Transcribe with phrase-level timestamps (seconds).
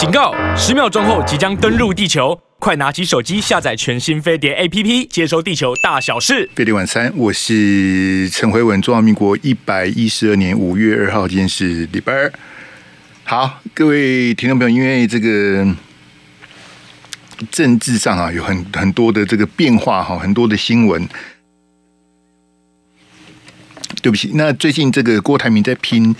[0.00, 0.34] 警告！
[0.56, 6.48] 十秒钟后即将登陆地球，快拿起手机下载全新飞碟 APP，接收地球大小事。
[6.54, 8.80] 飞碟晚餐，我是陈回文。
[8.80, 12.32] 中华民国一百一十二年五月二号，今天是礼拜二。
[13.24, 15.66] 好，各位听众朋友，因为这个
[17.50, 21.06] 政治上啊，有很很多的这个变化哈，很多的新闻。
[24.00, 26.16] 对不起，那最近这个郭台铭在拼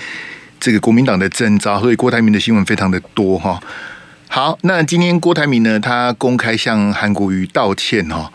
[0.61, 3.61] 这个国民党的征召，所以郭台铭的新闻非常的多哈。
[4.29, 8.30] 好，那今天郭台铭呢，他公开向韩国瑜道歉哈。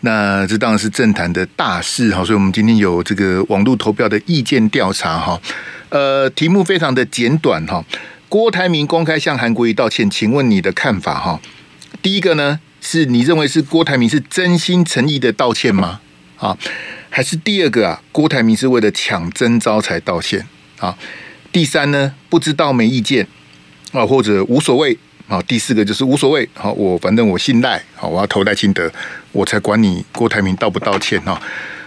[0.00, 5.40] 那这当然是政坛的大事哈，所以我们今天有这个网络投票的意见调查哈。
[5.90, 7.84] 呃，题目非常的简短哈。
[8.28, 11.40] 郭台铭公开向韩国瑜道歉，请问你的看法哈？
[12.02, 16.00] 第一个呢，是你认为是郭台铭是真心诚意的道歉吗？
[16.36, 16.58] 啊？
[17.08, 20.44] 还是第二个啊，郭台铭是为了抢征召才道歉
[20.78, 20.96] 啊。
[21.52, 23.26] 第三呢，不知道没意见
[23.92, 24.96] 啊，或者无所谓
[25.28, 25.40] 啊。
[25.42, 28.90] 第四个就是无所谓，好，我反正我信赖，好，我要投赖清德，
[29.32, 31.40] 我才管你郭台铭道不道歉哈。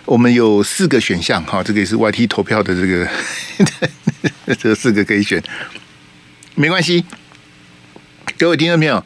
[0.06, 3.10] 我们有四个选项哈，这个也是 YT 投票的这个，
[4.56, 5.42] 这四个可以选，
[6.54, 7.04] 没关系。
[8.38, 9.04] 各位听到没有？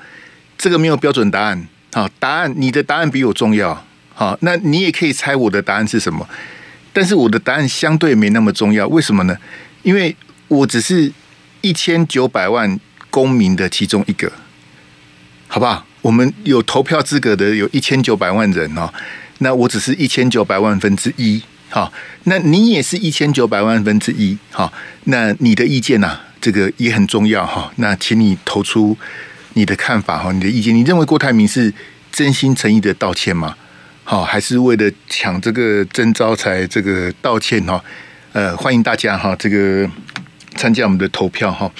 [0.58, 3.86] 这个没有标准答案，好，答案你的答案比我重要。
[4.14, 6.28] 好，那你也可以猜我的答案是什么，
[6.92, 9.38] 但是我的答案相对没那么重要，为什么呢？
[9.84, 10.14] 因为
[10.50, 11.12] 我只是
[11.62, 14.32] 一千九百万公民的其中一个，
[15.48, 15.86] 好不好？
[16.02, 18.92] 我们有投票资格的有一千九百万人哦，
[19.40, 21.92] 那我只是一千九百万分之一，好，
[22.24, 24.72] 那你也是一千九百万分之一，好，
[25.04, 28.98] 那你的意见呐，这个也很重要哈，那请你投出
[29.56, 31.74] 你的看法哈，你的意见，你认为郭台铭是
[32.12, 33.56] 真心诚意的道歉吗？
[34.06, 37.84] 好，还是为了抢这个征招才这个道歉哈？
[38.32, 39.86] 呃，欢迎大家哈，这个
[40.60, 41.72] 参加我们的投票哈。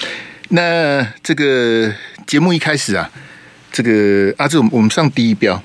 [0.48, 1.92] 那这个
[2.26, 3.10] 节目一开始啊，
[3.70, 5.62] 这个啊，这我们上第一标，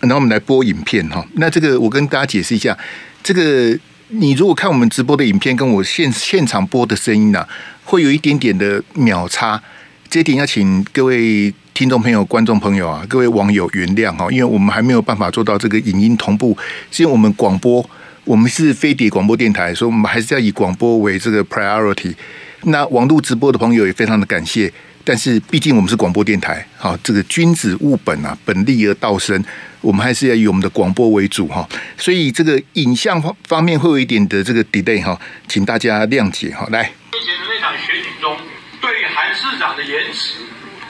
[0.00, 1.24] 然后我们来播影片哈。
[1.34, 2.76] 那这个我跟大家解释一下，
[3.22, 7.48] 这个你如果看我们直播的影片，跟我现现场播的声音呢、啊，
[7.84, 9.62] 会有一点点的秒差，
[10.10, 11.54] 这一点要请各位。
[11.74, 16.58] 听众朋友、观众朋友啊，各位网友原谅哈，因为我们还没有办法做到这个影音同步，
[16.90, 17.88] 是因为我们广播，
[18.24, 22.16] 我们是飞碟广播电台，所以我们还是要以广播为这个 priority。
[22.62, 24.72] 那网络直播的朋友也非常的感谢，
[25.04, 29.42] 但是毕竟我们是广播电台，好，这个君子务本啊，本立而道生，
[29.80, 31.66] 我们还是要以我们的广播为主哈，
[31.96, 35.18] 所以这个影像方方面会有一点的这个 delay 哈，
[35.48, 36.66] 请大家谅解哈。
[36.70, 38.36] 来，之前的那场选举中，
[38.80, 40.34] 对韩市长的言辞。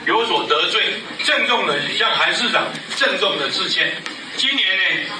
[0.07, 0.81] 有所得罪，
[1.23, 3.93] 郑重的向韩市长郑重的致歉。
[4.39, 5.11] 今年呢，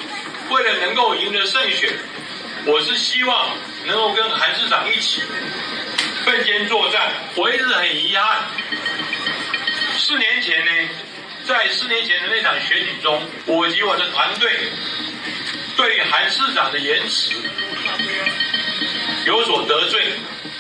[0.49, 1.91] 为了能够赢得胜选，
[2.65, 3.51] 我是希望
[3.87, 5.21] 能够跟韩市长一起
[6.31, 7.11] 并肩作战。
[7.37, 8.39] 我一直很遗憾，
[9.97, 10.89] 四年前呢，
[11.47, 14.51] 在四年前的那场选举中，我及我的团队
[15.77, 17.33] 对韩市长的言辞
[19.25, 20.13] 有所得罪。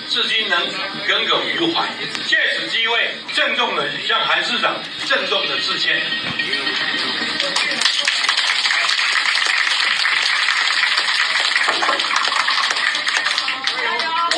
[0.09, 0.59] 至今能
[1.07, 1.87] 耿耿于怀，
[2.25, 6.01] 借此机会郑重的向韩市长郑重的致歉。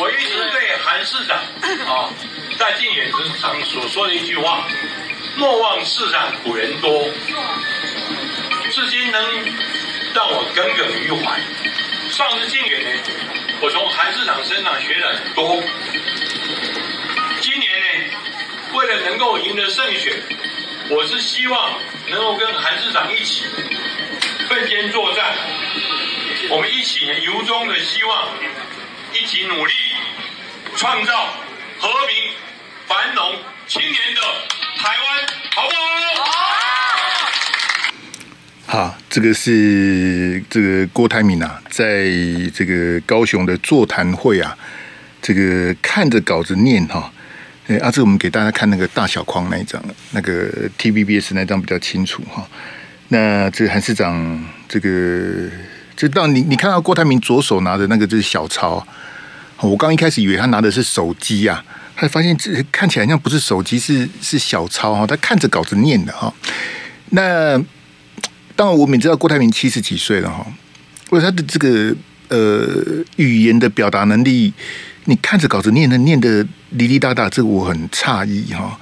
[0.00, 2.08] 我一直对韩市长啊，
[2.58, 4.66] 在竞选时常所说的一句话：
[5.36, 7.06] 莫忘市长苦人多，
[8.70, 9.22] 至今能
[10.14, 11.38] 让我耿耿于怀。
[12.08, 12.88] 上次竞选呢？
[13.60, 15.62] 我从韩市长身上学了很多。
[17.42, 17.86] 今年呢，
[18.72, 20.14] 为了能够赢得胜选，
[20.88, 21.78] 我是希望
[22.08, 23.44] 能够跟韩市长一起
[24.48, 25.36] 并肩作战。
[26.48, 28.28] 我们一起由衷的希望，
[29.12, 29.74] 一起努力，
[30.80, 31.12] 创造
[31.78, 32.32] 和平、
[32.88, 33.34] 繁荣、
[33.68, 34.20] 青年的
[34.78, 34.98] 台湾，
[35.54, 35.74] 好不
[36.24, 36.24] 好？
[38.64, 38.88] 好。
[38.88, 42.06] 好，这个是这个郭台铭啊，在
[42.54, 44.56] 这个高雄的座谈会啊，
[45.20, 47.12] 这个看着稿子念哈。
[47.66, 52.48] 哎，啊，这我们给大家看那个大小框那一张，那个 TVBS 那张比较清楚哈。
[53.08, 55.50] 那这韩市长，这个
[55.94, 58.88] 这到你你看到郭台铭左手拿的那个就是小抄，
[59.62, 61.64] 我刚一开始以为他拿的是手机啊，
[61.96, 65.06] 他发现这看起来像不是手机，是是小抄哈。
[65.06, 66.32] 他看着稿子念的哈。
[67.10, 67.62] 那。
[68.56, 70.46] 当然，我们知道郭台铭七十几岁了哈，
[71.08, 71.96] 为他的这个
[72.28, 74.52] 呃语言的表达能力，
[75.06, 78.78] 你看着稿子念的念的哩哩哒哒，这我很诧异哈。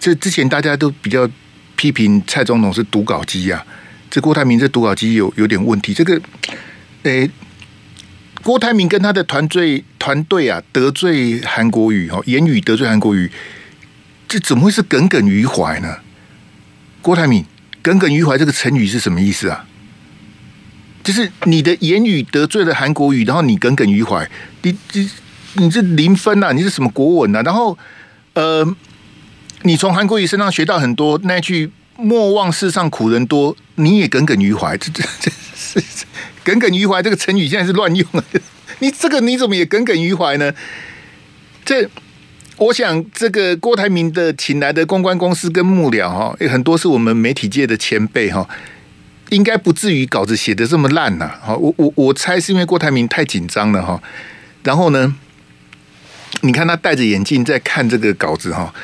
[0.00, 1.28] 这之前大家都比较
[1.76, 3.62] 批评蔡总统是读稿机啊，
[4.08, 5.92] 这郭台铭这读稿机有有点问题。
[5.92, 6.18] 这个
[7.02, 7.28] 诶，
[8.42, 13.30] 郭台铭跟他的团队团队啊得罪韩国瑜哦，言语得罪韩国瑜，
[14.28, 15.98] 这怎么会是耿耿于怀呢？
[17.02, 17.44] 郭台铭，
[17.82, 19.66] 耿耿于怀这个成语是什么意思啊？
[21.02, 24.28] 就是你的言语得罪了韩国瑜，然后你耿耿于怀，
[24.62, 25.10] 你你
[25.54, 26.52] 你这零分啊？
[26.52, 27.42] 你是什么国文啊？
[27.42, 27.76] 然后
[28.34, 28.64] 呃，
[29.62, 35.80] 你从韩国瑜身上学到很多，那句“莫忘世上苦人多”，你也耿耿于怀，这这这是
[36.48, 38.24] 耿耿于怀这个成语现在是乱用了。
[38.80, 40.52] 你这个你怎么也耿耿于怀呢？
[41.64, 41.88] 这。
[42.56, 48.44] 我想，这个郭台铭的请来的公关公司跟幕僚哈，很多是我们媒体界的前辈哈，
[49.28, 51.30] 应该不至于稿子写得这么烂呐。
[51.40, 54.02] 哈，我我我猜是因为郭台铭太紧张了哈。
[54.64, 55.14] 然后呢，
[56.40, 58.74] 你看他戴着眼镜在看这个稿子哈，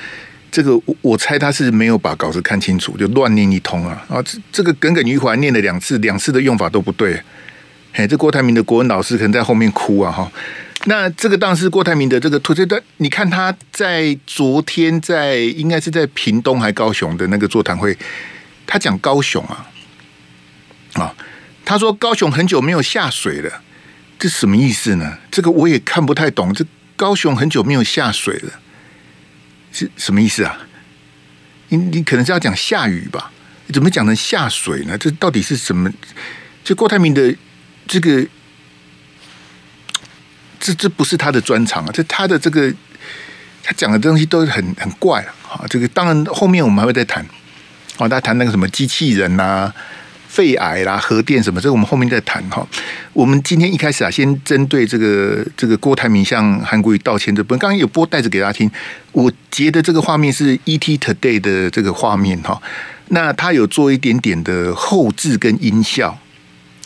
[0.53, 4.23] 这个我我猜他是没有把稿子看清楚，就乱念一通啊啊！
[4.23, 7.21] 这这个耿耿于怀念了两次，两次的用法都不对。
[7.97, 10.31] 嘿，这郭台铭的国文老师可能在后面哭啊哈。
[10.87, 17.97] 那这个当时郭台铭的这个推推，你看他在昨天在应该是在屏东还高雄的那个座谈会，
[18.67, 19.71] 他讲高雄啊，
[20.95, 21.15] 啊，
[21.65, 23.63] 他说高雄很久没有下水了，
[24.19, 25.19] 这什么意思呢？
[25.31, 26.53] 这个我也看不太懂。
[26.53, 26.67] 这
[26.97, 28.53] 高雄很久没有下水了，
[29.71, 30.59] 是什么意思啊？
[31.69, 33.31] 你你可能是要讲下雨吧？
[33.73, 34.99] 怎么讲成下水呢？
[34.99, 35.89] 这到底是什么？
[36.65, 37.35] 这郭台铭的
[37.87, 38.27] 这个。
[40.61, 41.91] 这这不是他的专长啊！
[41.93, 42.73] 这他的这个
[43.63, 45.61] 他讲的东西都是很很怪啊！
[45.69, 47.23] 这个当然后面我们还会再谈
[47.99, 49.71] 啊，大家谈那个什么机器人呐、
[50.27, 52.67] 肺癌啦、核电什么，这个我们后面再谈哈。
[53.13, 58.71] 我们今天一开始啊，先针对这个这个郭台铭向韩国瑜道歉这部分，刚刚有播带着给大家听，
[59.13, 62.59] 我截的这个画面是 ET Today 的这个画面哈。
[63.09, 66.19] 那他有做一点点的后置跟音效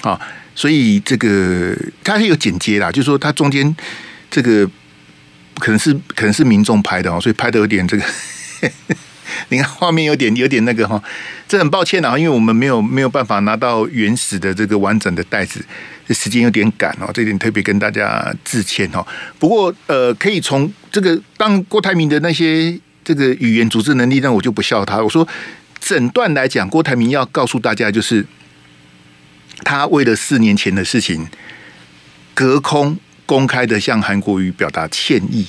[0.02, 0.20] 啊。
[0.58, 1.72] 所以这个
[2.02, 3.76] 它是有剪接啦，就是说它中间
[4.28, 4.68] 这个
[5.60, 8.04] 可能是可能是民众拍的哦，所以拍的有点这个，
[9.50, 11.00] 你看画面有点有点那个哈，
[11.46, 15.64] 这很抱歉啊，因为我们没有没有办法拿到原始的这个完整的袋子，
[16.08, 19.06] 这时间有点赶哦，这点特别跟大家致歉哦。
[19.38, 25.00] 不过呃，可以从这个当郭台铭的那些这个语言组织能力，那我就不笑他。
[25.00, 25.26] 我说
[25.78, 28.26] 整段来讲，郭台铭要告诉大家就是。
[29.64, 31.26] 他为了四年前的事情，
[32.32, 32.96] 隔空
[33.26, 35.46] 公开的向韩国瑜表达歉意。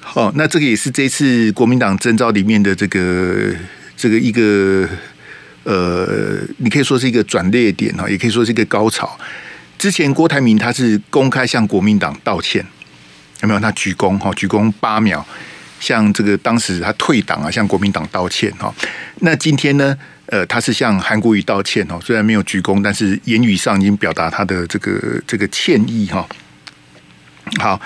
[0.00, 3.54] 好，那这个也是这次国民党征召里面的这个
[3.96, 4.88] 这个一个
[5.64, 9.18] 呃，你可以说是一个转捩点哈，也可以说是一个高潮。
[9.76, 12.64] 之前郭台铭他是公开向国民党道歉，
[13.42, 13.60] 有没有？
[13.60, 15.24] 他鞠躬哈，鞠躬八秒，
[15.80, 18.72] 向这个当时他退党啊，向国民党道歉哈。
[19.20, 19.96] 那今天呢？
[20.26, 26.26] 呃，他是向韩国瑜道歉哦，虽然没有鞠躬，但是言语上已经表达他的这个这个歉意哈。
[27.60, 27.80] 好，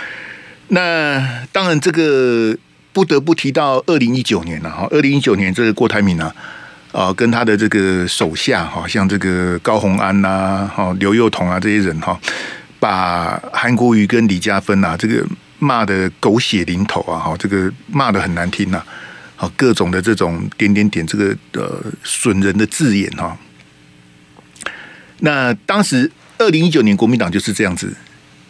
[0.69, 2.57] 那当然这个
[2.95, 4.89] 不得不提到二零一九年了哈。
[4.91, 6.35] 二零一九年这个郭台铭啊，
[6.93, 12.19] 啊，跟他的这个手下哈，像这个高虹安呐、哈刘幼彤啊这些人哈，
[12.79, 15.23] 把韩国瑜跟李嘉芬啊这个
[15.59, 18.83] 骂的狗血淋头啊，哈，这个骂的很难听呐。
[19.41, 23.35] 啊，各种的这种点点点，这个呃损人的字眼哈。
[25.21, 27.91] 那当时二零一九年国民党就是这样子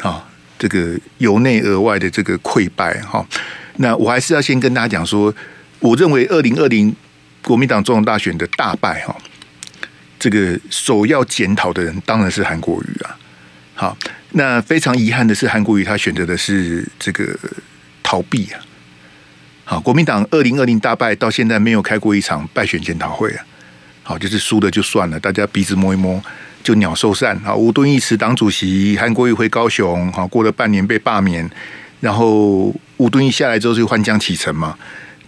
[0.02, 0.28] 啊，
[0.58, 3.24] 这个由内而外的这个溃败哈。
[3.76, 5.32] 那我还是要先跟大家讲说，
[5.78, 6.92] 我认为二零二零
[7.40, 9.16] 国民党总统大选的大败哈，
[10.18, 13.16] 这个首要检讨的人当然是韩国瑜啊。
[13.74, 13.96] 好，
[14.32, 17.38] 那非常遗憾的是，韩国瑜他选择的是这个
[18.02, 18.60] 逃避啊。
[19.70, 23.46] 好，国民党二零二零大败，到现在没有开过一场败选检讨会啊。
[24.02, 26.20] 好，就是输了就算了，大家鼻子摸一摸
[26.64, 27.38] 就鸟兽散。
[27.44, 30.10] 好，吴敦义辞党主席，韩国瑜回高雄。
[30.10, 31.48] 好，过了半年被罢免，
[32.00, 34.76] 然后吴敦义下来之后就换江启臣嘛。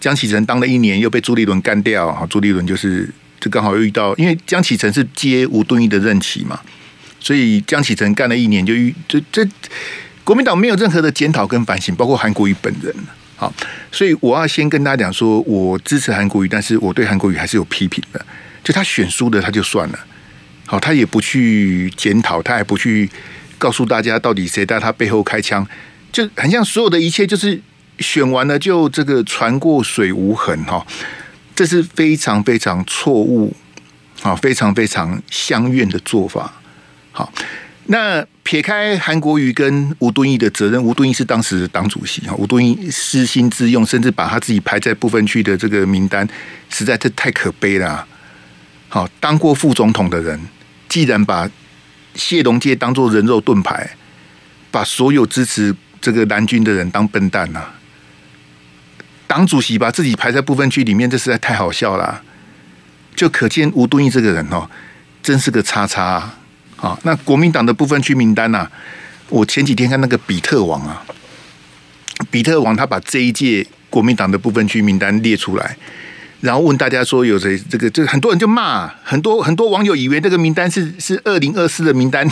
[0.01, 2.13] 江启臣当了一年，又被朱立伦干掉。
[2.13, 3.09] 好，朱立伦就是
[3.39, 6.59] 就刚好又遇到，因为江启臣是接吴敦义的任期嘛，
[7.17, 9.47] 所以江启臣干了一年就遇这这
[10.25, 12.93] 国民党没有任何的检讨跟反省，包括韩国瑜本人。
[13.43, 13.53] 好，
[13.91, 18.25] 所以我要先跟大家讲说，我支持韩国瑜，但是我对韩国瑜还是有批评的。
[18.63, 19.99] 就他选输的，他就算了。
[20.65, 23.09] 好，他也不去检讨，他也不去
[23.57, 25.67] 告诉大家到底谁在他背后开枪，
[26.09, 27.59] 就很像所有的一切就是
[27.99, 30.87] 选完了就这个船过水无痕哈，
[31.53, 33.53] 这是非常非常错误
[34.21, 36.53] 啊，非常非常相怨的做法。
[37.11, 37.29] 好。
[37.85, 46.27] 那撇开韩国瑜跟吴敦义的责任，吴敦义是当时的党主席哈，吴敦义私心自用，甚至把他自己排在不分区的这个名单，
[46.69, 48.07] 实在是太可悲了。
[48.87, 50.39] 好，当过副总统的人，
[50.87, 51.49] 既然把
[52.15, 53.89] 谢龙介当做人肉盾牌，
[54.71, 57.65] 把所有支持这个蓝军的人当笨蛋呐，
[59.27, 62.21] 党主席把自己排在部分区里面，这实在太好笑了、
[63.15, 64.69] 就可见吴敦义这个人哦，
[65.21, 66.31] 真是个叉叉
[66.83, 66.99] 啊！
[67.03, 68.69] 那国民党的部分区名单呐、
[69.29, 71.01] 我前几天看那个比特网啊，
[72.29, 75.77] 比特网他把这一届国民党的部分区名单列出来，
[76.41, 77.57] 然后问大家说有谁？
[77.69, 82.29] 这个这个很多人就骂，很多很多网友以为这个名单是是二零二四的名单，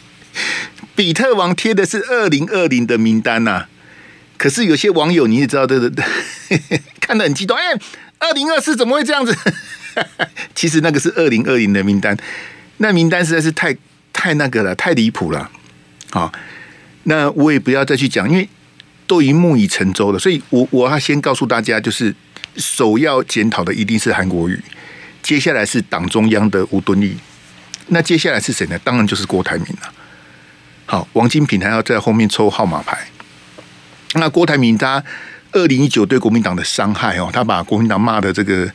[0.94, 3.64] 比特网贴的是二零二零的名单呐、
[4.36, 5.90] 可是有些网友你也知道，这个
[7.00, 7.62] 看得很激动，哎，
[8.18, 9.34] 二零二四怎么会这样子？
[10.54, 12.14] 其实那个是二零二零的名单，
[12.84, 13.74] 那名单实在是太
[14.12, 15.50] 太那个了，太离谱了。
[16.10, 16.30] 好，
[17.04, 18.46] 那我也不要再去讲，因为
[19.06, 20.18] 都已木已成舟了。
[20.18, 22.14] 所以我我要先告诉大家，就是
[22.58, 24.60] 首要检讨的一定是韩国瑜，
[25.22, 27.16] 接下来是党中央的吴敦义，
[27.86, 28.78] 那接下来是谁呢？
[28.84, 29.90] 当然就是郭台铭了。
[30.84, 32.98] 好，王金平还要在后面抽号码牌。
[34.16, 35.02] 那郭台铭他
[35.52, 38.70] 二零一九对国民党的伤害哦，他把国民党骂的这个。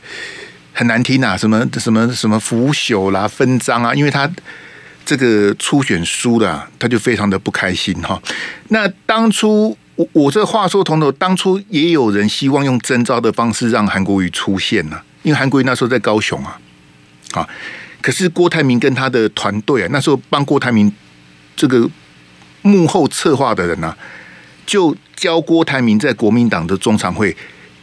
[0.72, 4.30] 很难听啊，什么什么什么腐朽啦、分赃啊，因为他
[5.04, 8.20] 这个初选输了，他就非常的不开心哈。
[8.68, 16.58] 那当初我我这话说从头，当初也有人希望用征召的方式让韩国瑜出现呢，因为韩国瑜那时候在高雄啊，
[17.32, 17.48] 啊，
[18.00, 20.90] 可是郭台铭跟他的团队啊，那时候帮郭台铭
[21.56, 21.90] 这个
[22.62, 23.96] 幕后策划的人呢、啊，
[24.64, 27.36] 就教郭台铭在国民党的中常会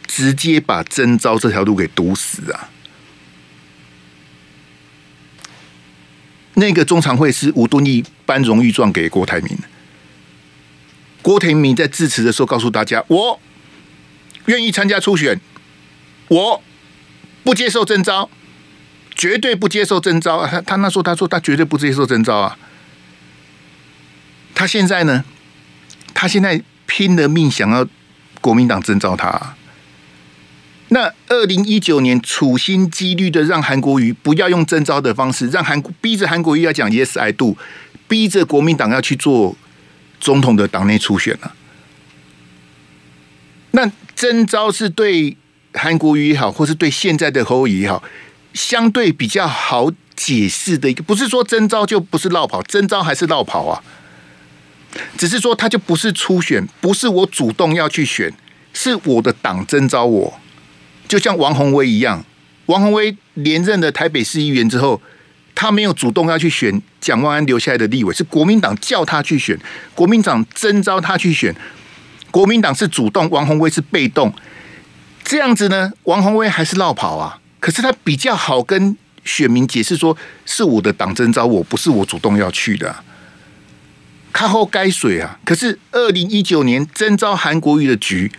[0.06, 2.68] 直接把征召这条路给堵死啊。
[6.58, 9.56] 那个中常会是吴敦义颁荣誉状给郭台铭，
[11.22, 13.40] 郭台铭在致辞的时候告诉大家：“我
[14.46, 15.40] 愿意参加初选，
[16.26, 16.62] 我
[17.44, 18.28] 不接受征召，
[19.14, 22.58] 绝对不接受征召。”他他那时候他说他绝对不接受征召啊！
[24.52, 25.24] 他现在呢？
[26.12, 27.86] 他现在拼了命想要
[28.40, 29.54] 国民党征召他。
[30.90, 37.56] 那二零一九年处心积虑的让韩国瑜不要用征召的方式，让韩逼着韩国瑜要讲 Yes I do，
[38.06, 39.56] 逼着国民党要去做
[40.18, 41.54] 总统的党内初选了，啊。
[43.72, 45.36] 那征召是对
[45.74, 48.02] 韩国瑜也好，或是对现在的侯友也好，
[48.54, 53.84] 相对比较好解释的一个，不是说征召就不是落跑，征召还是落跑啊。
[55.18, 58.32] 只是说他就不是初选，不是我主动要去选，
[58.72, 60.40] 是我的党征召我。
[61.08, 62.22] 就像王鸿薇一样，
[62.66, 65.00] 王鸿薇连任了台北市议员之后，
[65.54, 69.58] 他没有主动要去选蒋万安留下来的立委，是国民党叫他去选，
[69.94, 71.54] 国民党征召他去选，
[72.30, 74.32] 国民党是主动，王鸿薇是被动，
[75.24, 77.40] 这样子呢，王鸿薇还是落跑啊。
[77.58, 82.94] 可是他比较好跟选民解释说，是我的党征召我，不是我主动要去的，
[84.32, 85.38] 看后该水啊。
[85.44, 88.30] 可是二零一九年征召韩国瑜的局。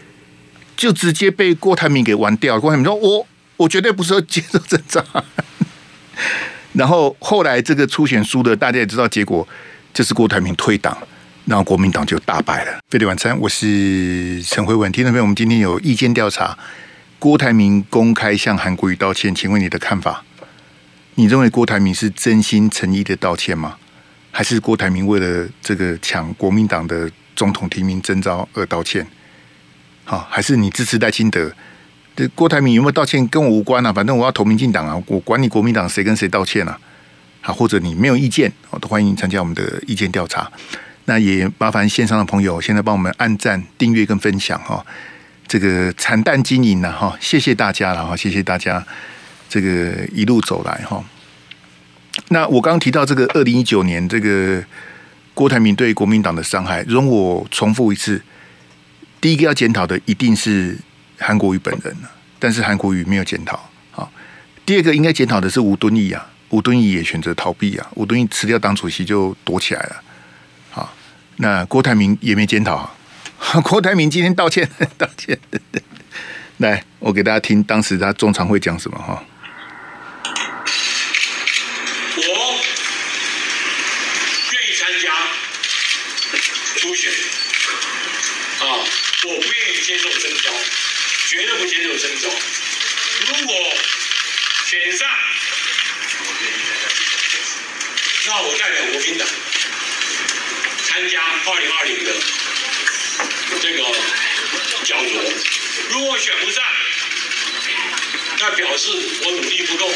[0.79, 2.57] 就直接被郭台铭给玩掉。
[2.57, 5.03] 郭台铭说：“我我绝对不是接受征召。”
[6.71, 9.45] 然后后来这个初选输的，大家也知道结果，
[9.93, 10.97] 就是郭台铭退党，
[11.43, 12.79] 然后国民党就大败了。
[12.89, 14.89] 飞碟晚餐，我是陈慧文。
[14.89, 16.57] 听众朋友，我们今天有意见调查，
[17.19, 20.23] 郭台铭公开向韩国瑜道歉，请问你的看法？
[21.15, 23.75] 你认为郭台铭是真心诚意的道歉吗？
[24.31, 29.05] 还是郭台铭为了这个抢国民党的总统提名征召而道歉？
[30.09, 31.51] 好，还是你支持赖清德？
[32.15, 33.93] 这郭台铭有没有道歉跟我无关啊？
[33.93, 36.75] 反正我要投民进党啊，我管你国民党谁跟谁道歉啊？
[37.41, 40.51] 好，或者你没有意见，我都欢迎你参加我们的意见调查。
[41.05, 44.83] 那也麻烦线上的朋友现在帮我们按赞、订阅跟分享哈。
[45.47, 48.83] 这个惨淡经营呢哈，谢谢大家了哈，谢谢大家
[49.47, 51.03] 这个一路走来哈。
[52.29, 54.63] 那我刚刚提到这个二零一九年这个
[55.35, 58.19] 郭台铭对国民党的伤害，容我重复一次。
[59.21, 60.77] 第一个要检讨的一定是
[61.17, 61.95] 韩国瑜本人，
[62.39, 63.69] 但是韩国瑜没有检讨。
[63.91, 64.11] 好，
[64.65, 70.03] 第二个应该检讨的是吴敦义啊，吴敦义也选择逃避啊，吴敦义辞掉党主席就躲起来了。
[70.71, 70.93] 好，
[71.37, 72.89] 那郭台铭也没检讨，
[73.63, 75.37] 郭台铭今天道歉， 道歉。
[76.57, 79.23] 来，我给大家听当时他中常会讲什么哈。
[91.27, 92.29] 绝对不接受征召。
[93.27, 93.73] 如果
[94.65, 95.07] 选上，
[98.25, 99.27] 那我代表国民党
[100.87, 102.13] 参加二零二零的
[103.61, 103.83] 这个
[104.83, 105.33] 角逐。
[105.89, 106.63] 如果选不上，
[108.39, 108.89] 那表示
[109.23, 109.93] 我努力不够。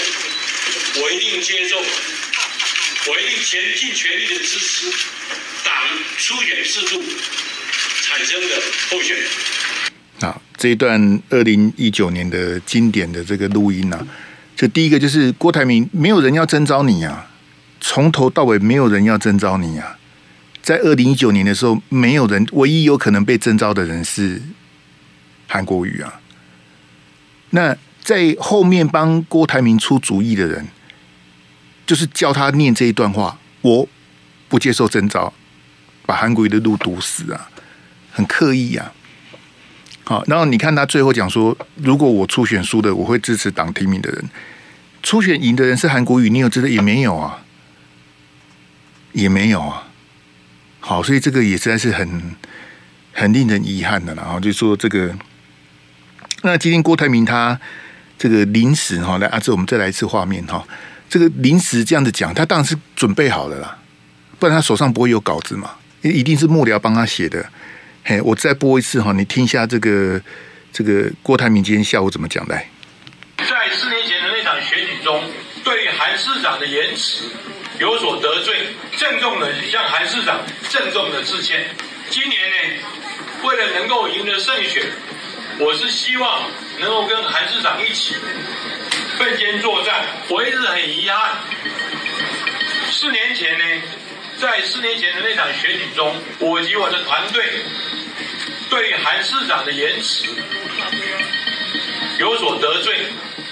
[0.95, 1.83] 我一定接受，
[3.05, 4.91] 我一定全尽全力的支持
[5.63, 5.73] 党
[6.19, 7.03] 初选制度
[8.03, 9.29] 产生的候选人。
[10.63, 14.07] 这一段二零一九年的经典的这个录音啊，
[14.55, 17.29] 就第一个就是郭台铭，没有人要征召你啊，
[17.81, 19.97] 从头到尾没有人要征召你啊，
[20.61, 24.41] 在二零一九年的时候，没有人，唯一有可能被征召的人是
[25.49, 26.21] 韩国瑜啊。
[27.49, 30.65] 那在后面帮郭台铭出主意的人，
[31.85, 33.85] 就是教他念这一段话，我
[34.47, 35.33] 不接受征召，
[36.05, 37.49] 把韩国瑜的路堵死啊，
[38.13, 38.93] 很刻意啊。
[40.05, 44.29] 好，然后你看他最后讲说，如果我初选输的，我会支持党提名的人。
[45.01, 47.39] 初选赢的人是韩国瑜，你有知道也没有啊，
[49.13, 49.87] 也没有啊。
[50.81, 52.35] 好，所以这个也实在是很
[53.13, 54.13] 很令人遗憾的。
[54.15, 55.15] 然后就说这个，
[56.41, 57.57] 那今天郭台铭他
[58.17, 60.65] 这个临时哈，来阿志，我们再来一次画面哈。
[61.09, 63.77] 这个临时这样子讲，他当然是准备好了啦，
[64.37, 67.45] 不然他手上不会有稿子嘛，因为一定是幕僚帮他写的。
[68.05, 70.19] 嘿，我再播一次哈，你听一下这个
[70.73, 72.55] 这个郭台铭今天下午怎么讲的。
[73.37, 75.23] 在四年前的那场选举中，
[75.63, 77.31] 对韩市长的言辞
[77.79, 81.65] 有所得罪，郑重的向韩市长郑重的致歉。
[82.09, 82.57] 今年呢，
[83.43, 84.83] 为了能够赢得胜选，
[85.59, 88.15] 我是希望能够跟韩市长一起
[89.17, 90.03] 并肩作战。
[90.27, 91.39] 我一直很遗憾，
[92.91, 93.81] 四年前呢，
[94.41, 97.63] 在四年前的那场选举中，我及我的团队。
[98.73, 100.25] 对韩市长的言辞
[102.17, 103.05] 有所得罪，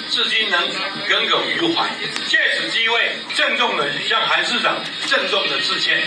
[0.10, 0.60] 至今能
[1.08, 1.88] 耿耿于怀。
[2.26, 6.02] 借此机会，郑重的向韩市长郑重的致歉。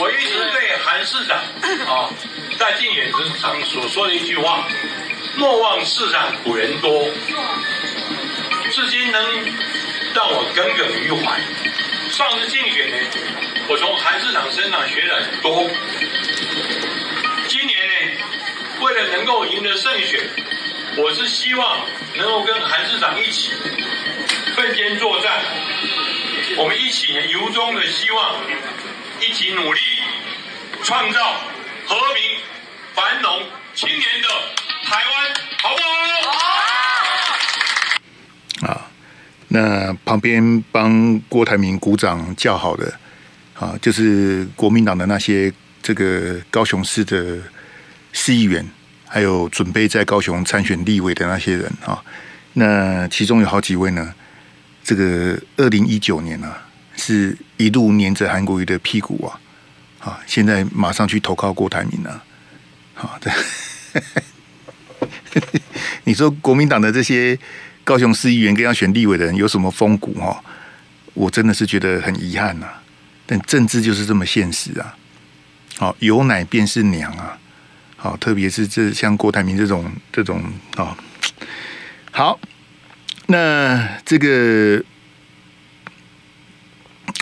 [0.00, 1.38] 我一直对韩市长
[1.86, 2.10] 啊，
[2.58, 4.66] 在竞选之上所说的一句话
[5.38, 7.08] ：“莫忘市长苦人多”，
[8.72, 9.72] 至今能。
[10.14, 11.40] 让我耿耿于怀。
[12.10, 12.96] 上次竞选呢，
[13.68, 15.70] 我从韩市长身上学了很多。
[17.48, 17.94] 今年呢，
[18.80, 20.20] 为了能够赢得胜选，
[20.96, 21.80] 我是希望
[22.16, 23.52] 能够跟韩市长一起
[24.54, 25.42] 并肩作战。
[26.56, 28.36] 我们一起呢由衷的希望，
[29.20, 29.80] 一起努力，
[30.84, 31.40] 创造
[31.86, 32.38] 和平、
[32.94, 34.28] 繁荣、青年的
[34.84, 36.32] 台湾，好不好？
[38.60, 38.68] 好。
[38.68, 38.90] 啊。
[39.54, 42.90] 那旁边帮郭台铭鼓掌叫好的
[43.54, 47.38] 啊，就是国民党的那些这个高雄市的
[48.14, 48.66] 市议员，
[49.06, 52.02] 还有准备在高雄参选立委的那些人啊。
[52.54, 54.14] 那其中有好几位呢，
[54.82, 59.38] 这个二零一九年啊，是一路黏着韩国瑜的屁股啊，
[60.00, 62.24] 啊，现在马上去投靠郭台铭了。
[62.94, 63.30] 好的，
[66.04, 67.38] 你说国民党的这些。
[67.84, 70.42] 高雄市议员跟要选立委的人有什么风骨哈？
[71.14, 72.66] 我真的是觉得很遗憾呐。
[73.26, 74.96] 但政治就是这么现实啊！
[75.78, 77.38] 好，有奶便是娘啊！
[77.96, 80.42] 好，特别是这像郭台铭这种这种
[80.76, 80.96] 啊。
[82.10, 82.38] 好，
[83.26, 84.82] 那这个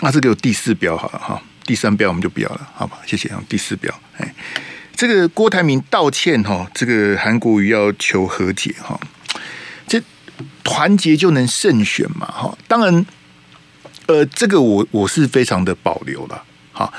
[0.01, 2.99] 那这个有第四标好了哈，第三标我们就不要了，好吧？
[3.05, 3.93] 谢谢啊，第四标。
[4.17, 4.33] 哎，
[4.95, 8.99] 这个郭台铭道歉哈，这个韩国瑜要求和解哈。
[10.63, 12.25] 团结就能胜选嘛？
[12.27, 13.05] 哈，当然，
[14.05, 16.43] 呃，这个我我是非常的保留了。
[16.71, 16.91] 哈，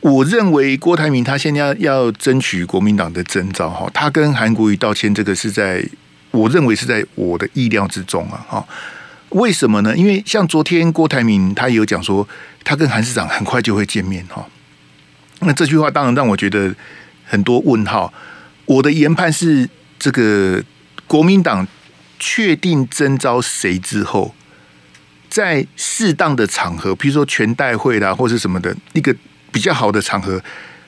[0.00, 5.86] 我认为郭台铭他现在要争取国民党的征召，哈，他跟韩国瑜道歉，这个是在
[6.30, 8.44] 我认为是在我的意料之中啊。
[8.48, 8.66] 哈，
[9.30, 9.94] 为什么呢？
[9.94, 12.26] 因为像昨天郭台铭他也有讲说，
[12.64, 14.24] 他跟韩市长很快就会见面。
[14.28, 14.46] 哈，
[15.40, 16.74] 那这句话当然让我觉得
[17.24, 18.12] 很多问号。
[18.64, 20.64] 我的研判是，这个
[21.06, 21.68] 国民党。
[22.20, 24.34] 确定征召谁之后，
[25.30, 29.12] 在适当的场合，譬如说全代会啦，或是什么的一个
[29.50, 30.40] 比较好的场合，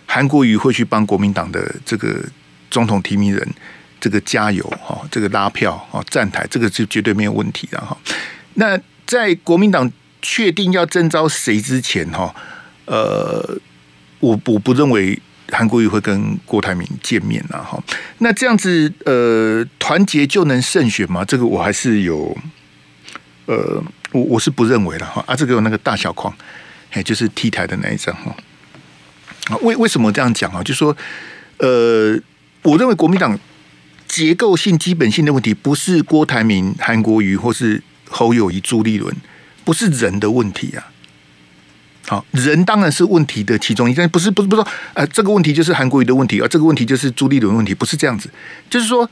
[0.06, 2.22] 韩国瑜会去帮国民党的这个
[2.70, 3.48] 总统提名人
[3.98, 7.96] 这个加油哈，这个拉票啊，站台，这个是绝对没有问题的哈。
[8.54, 9.90] 那在国民党
[10.20, 12.34] 确定要征召谁之前哈，
[12.84, 13.58] 呃，
[14.20, 15.18] 我我不认为。
[15.52, 17.78] 韩国瑜会跟郭台铭见面呐，哈，
[18.18, 21.22] 那这样子呃，团结就能胜选吗？
[21.24, 22.34] 这个我还是有，
[23.46, 25.22] 呃，我我是不认为的哈。
[25.26, 26.34] 啊，这个有那个大小框，
[26.90, 28.34] 哎，就是 T 台的那一张哈。
[29.48, 30.62] 啊，为为什么这样讲啊？
[30.62, 30.96] 就说，
[31.58, 32.18] 呃，
[32.62, 33.38] 我认为国民党
[34.08, 39.14] 结构性、基本性的问题，不是郭台铭、韩国瑜或是侯友谊、朱立伦，
[39.64, 40.91] 不是人的问题啊。
[42.12, 48.28] 好，人当然是问题的其中一，但不是不是不是说，呃，这个问题就是韩国瑜的问题，而这个问题就是朱立伦问题，不是这样子。
[48.68, 49.08] 就是说，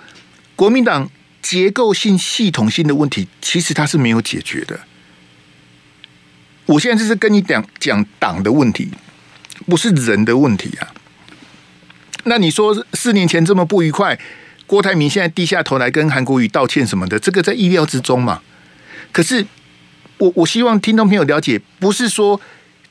[0.54, 1.10] 国民党
[1.40, 4.78] 结构性、系统性的问题，其实它是没有解决的。
[6.66, 8.90] 我现在就是跟你讲讲党的问题，
[9.64, 10.92] 不是人的问题啊。
[12.24, 14.18] 那你说四年前这么不愉快，
[14.66, 18.42] 郭台铭现在低下头来跟韩国瑜道歉什么的，这个在意料之中嘛。
[19.10, 19.46] 可是
[20.18, 22.38] 我我希望听众朋友了解，不是说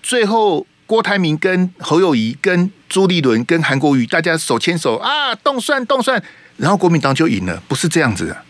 [0.10, 6.20] 最后郭台铭跟侯友宜跟朱立伦跟韩国瑜大家手牵手啊，动算动算，
[6.58, 8.44] 然后国民党就赢了，不是这样子的。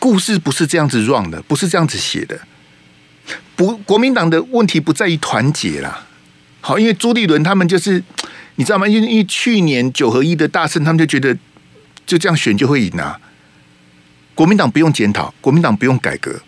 [0.00, 2.40] 故事不是这样子 run 的，不是这样子写的。
[3.54, 6.04] 不，国民党的问题不在于团结啦。
[6.60, 8.02] 好，因为朱立伦他们就是。
[8.56, 8.88] 你知道吗？
[8.88, 11.32] 因为因为去年九合一的大胜，他们就觉得
[12.04, 13.20] 就这样选就会赢啊。
[14.34, 16.40] 国民党不用检讨，国民党不用改革，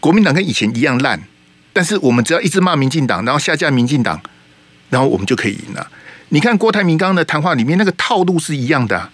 [0.00, 1.18] 国民党跟以前一样烂。
[1.74, 4.18] 但是我们只要一直骂民进党，然后下架民进党，
[4.88, 5.86] 然后我们就可以赢了。
[6.30, 9.10] 你看郭台铭刚刚的谈话里面那个套路是一样的。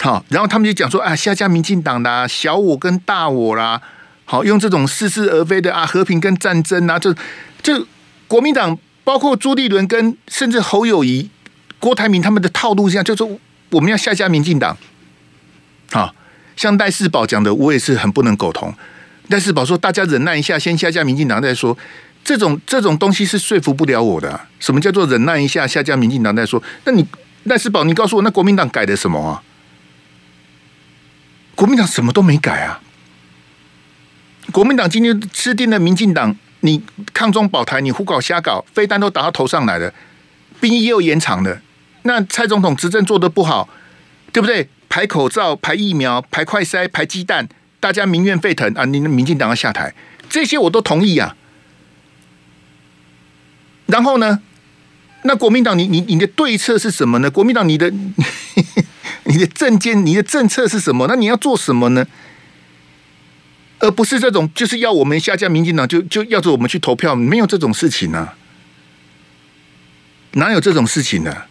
[0.00, 3.80] 好，然后他们就讲说啊，下架民进党啦，小我跟大我啦，
[4.24, 7.14] 好，用这种似是而非的啊，和平跟战争啊，这
[7.62, 7.86] 这
[8.26, 8.76] 国民党。
[9.02, 11.30] 包括朱立伦跟甚至侯友谊、
[11.80, 14.76] 郭台铭他们的套路这样，就是我们要下架民进党。
[15.90, 16.14] 好，
[16.54, 18.72] 像戴世宝讲的，我也是很不能苟同。
[19.30, 21.76] 赖世宝说：“大家忍耐一下，先下架民进党再说。”
[22.22, 24.40] 这种这种东西是说服不了我的。
[24.58, 26.62] 什么叫做忍耐一下，下架民进党再说？
[26.84, 27.06] 那你
[27.44, 29.42] 赖世宝，你告诉我，那国民党改的什么啊？
[31.54, 32.80] 国民党什么都没改啊！
[34.52, 36.36] 国民党今天吃定了民进党。
[36.60, 36.82] 你
[37.14, 39.94] 抗中保台，你胡搞瞎搞，飞弹都打到头上来了，
[40.60, 41.62] 兵役又延长了。
[42.02, 43.68] 那蔡总统执政做得不好，
[44.32, 44.68] 对不对？
[44.90, 47.48] 排口罩、排疫苗、排快筛、排鸡蛋，
[47.80, 48.84] 大家民怨沸腾啊！
[48.84, 49.94] 你的民进党要下台，
[50.28, 51.34] 这些我都同意啊。
[53.86, 54.40] 然后呢，
[55.24, 57.30] 那国民党，你你你的对策是什么呢？
[57.30, 57.90] 国民党，你的
[59.24, 61.06] 你的政见、你的政策是什么？
[61.08, 62.06] 那你要做什么呢？
[63.80, 68.34] 而不是这种，就是要我们下架民进党，就就要着我们去投票，没有这种事情呢、啊，
[70.32, 71.46] 哪有这种事情呢、啊？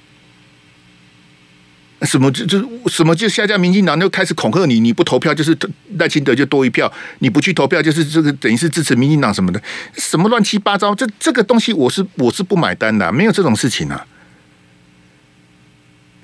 [2.04, 5.58] 什么就就什么就下架民进党，就开始恐吓你，你不投票就是
[5.98, 9.62] 赖清德就多一票，你不去投票就是这个等于是支持民进党什么的，
[9.96, 14.06] 什么乱七八糟，这这个东西我是我是不买单的、没有这种事情啊。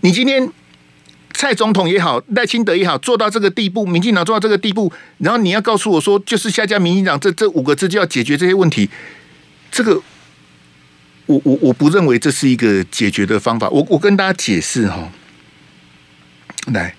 [0.01, 0.49] 你今天。
[1.37, 8.89] 蔡总统也好，赖清德也好，做到这个地步，民进党做到这个地步，然后你要告诉我说，就是下架民进党，这这五个字就要解决这些问题，
[9.69, 10.01] 这个
[11.25, 13.67] 我我我不认为这是一个解决的方法。
[13.69, 15.11] 我我跟大家解释哈，
[16.65, 16.95] 来，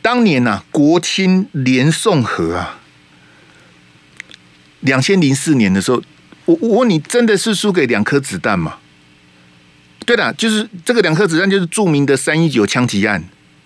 [0.00, 2.78] 当年呐、国亲连宋合啊，
[4.80, 6.02] 两千零四年的时候，
[6.46, 8.78] 我我问你，真的是输给两颗子弹吗？
[10.06, 13.22] 对的，就是这个两颗子弹，就是著名的三一九枪击案。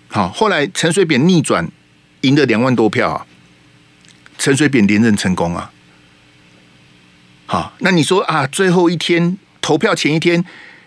[0.08, 1.70] 好，后来陈水扁逆转，
[2.22, 3.26] 赢了两万多票啊，
[4.36, 5.70] 陈水扁连任成功啊。
[7.46, 10.44] 好，那你说啊，最后一天投票前一天，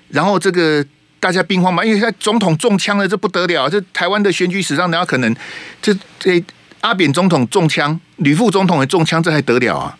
[0.10, 0.86] 然后这个
[1.20, 5.36] 大家兵荒马，因为他总统中枪了，这不得了，这台湾的选举史上哪有可能？
[5.82, 6.44] 这这
[6.82, 9.98] 阿扁总统中枪，吕副总统也中枪，这还得了啊？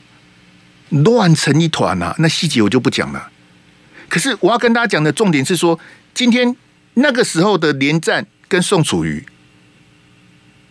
[0.90, 2.16] 乱成一团啊！
[2.20, 3.30] 那细节我就不讲了。
[4.08, 5.80] 可是我要跟大家讲的重点是说，
[6.14, 6.56] 今天
[6.96, 8.26] 那个时候的连战。
[8.48, 9.26] 跟宋楚瑜，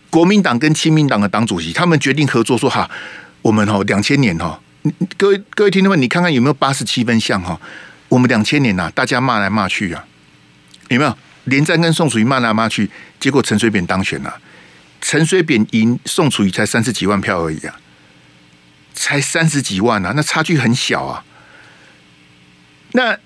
[0.09, 2.89] 国民党跟亲民党的党主席，他们决定合作，说哈，
[3.41, 4.57] 我们哈两千年哈，
[5.17, 7.59] 各位各位听众们，你看看有没有八十七分像哈？
[8.07, 10.05] 我们两千年呐，大家骂来骂去啊，
[10.89, 11.17] 有没有？
[11.45, 14.35] 连战跟宋楚瑜骂来骂去，结果陈水扁当选了，
[15.01, 17.79] 陈水扁赢宋楚瑜才三十几万票而已啊，
[18.93, 21.23] 才三十几万啊，那差距很小啊。
[22.93, 23.17] 那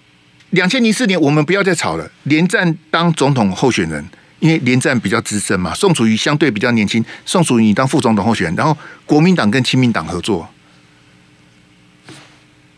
[0.49, 4.05] 两千零四年，我们不要再吵了，连战当总统候选人。
[4.39, 7.03] 因为连战比较资深嘛，宋楚瑜相对比较年轻。
[7.25, 10.49] 宋楚瑜你当副总统候选人，然后国民党跟亲民党合作，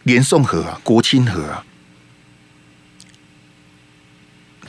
[0.01, 1.63] 连宋合啊，国亲合啊，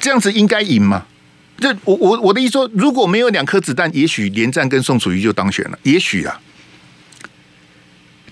[0.02, 1.06] 这样子应该赢吗？
[1.58, 6.40] 这我我我的意思说，如果没有两颗子弹，也许连战跟宋楚瑜就当选了，也许啊。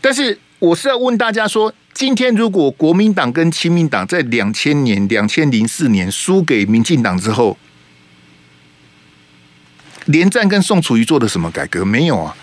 [0.00, 7.56] 但是我是要问大家说，今天如果国民党跟亲民党在两千年、两千零四年输给民进党之后，
[10.06, 12.37] 连战跟宋楚瑜做的什么改革没有啊？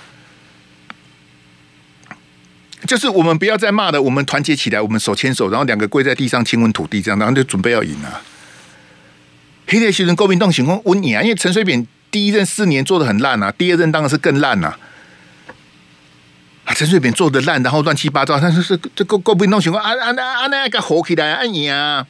[2.88, 8.22] 就是我们不要再骂了，我们团结起来，我们手牵手，然后两个跪在地上亲吻土地，这样，然后就准备要赢了。
[9.67, 14.80] 黑铁新人国民党情况稳赢啊，因为陈水扁第一任四年做的很烂啊，第二任当然是更烂啊。
[16.65, 22.08] 啊，陈水扁做的烂，然后乱七八糟，但是是这国国民党情况啊啊啊啊那个火起来啊赢啊，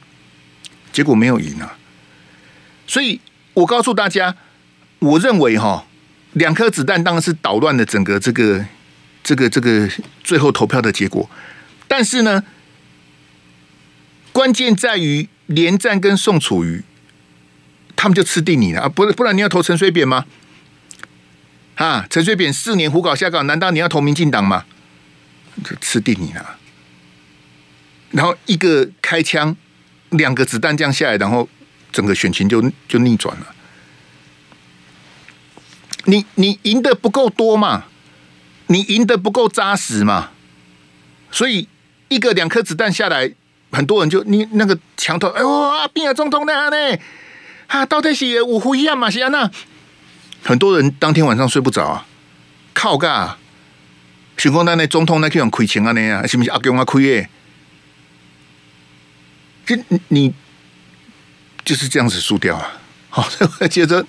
[0.92, 1.76] 结果没有赢啊。
[2.86, 3.20] 所以
[3.54, 4.36] 我告诉大家。
[5.00, 5.86] 我认为哈，
[6.32, 8.64] 两颗子弹当然是捣乱了整个这个
[9.22, 9.88] 这个这个
[10.24, 11.30] 最后投票的结果。
[11.86, 12.42] 但是呢，
[14.32, 16.82] 关键在于连战跟宋楚瑜，
[18.00, 18.88] 他们就吃定你了啊！
[18.88, 20.24] 不不然你要投陈水扁吗？
[21.74, 24.64] 啊，陈水扁四年胡搞瞎搞，难道你要投民进党吗？
[25.64, 26.56] 就吃定你了。
[28.12, 29.56] 然后一个开枪，
[30.10, 31.48] 两个子弹这样下来，然后
[31.90, 33.46] 整个选情就就逆转了。
[36.04, 37.86] 你你赢得不够多嘛？
[38.68, 40.30] 你赢得不够扎实嘛？
[41.32, 41.66] 所以
[42.06, 43.32] 一个两颗子弹下来，
[43.72, 46.52] 很多人就你那个墙头，哎呦啊，边个总统呢？
[47.68, 49.08] 啊，到底是五虎一样嘛？
[49.08, 49.50] 是安那？
[50.42, 52.06] 很多人当天晚上睡不着啊，
[52.74, 53.38] 靠噶！
[54.36, 55.92] 想讲咱的总统那去用亏钱啊？
[55.92, 57.30] 那样是不是阿公啊亏耶？
[59.64, 59.76] 就
[60.08, 60.34] 你
[61.64, 62.80] 就是这样子输掉啊！
[63.08, 63.28] 好，
[63.60, 64.04] 我觉得。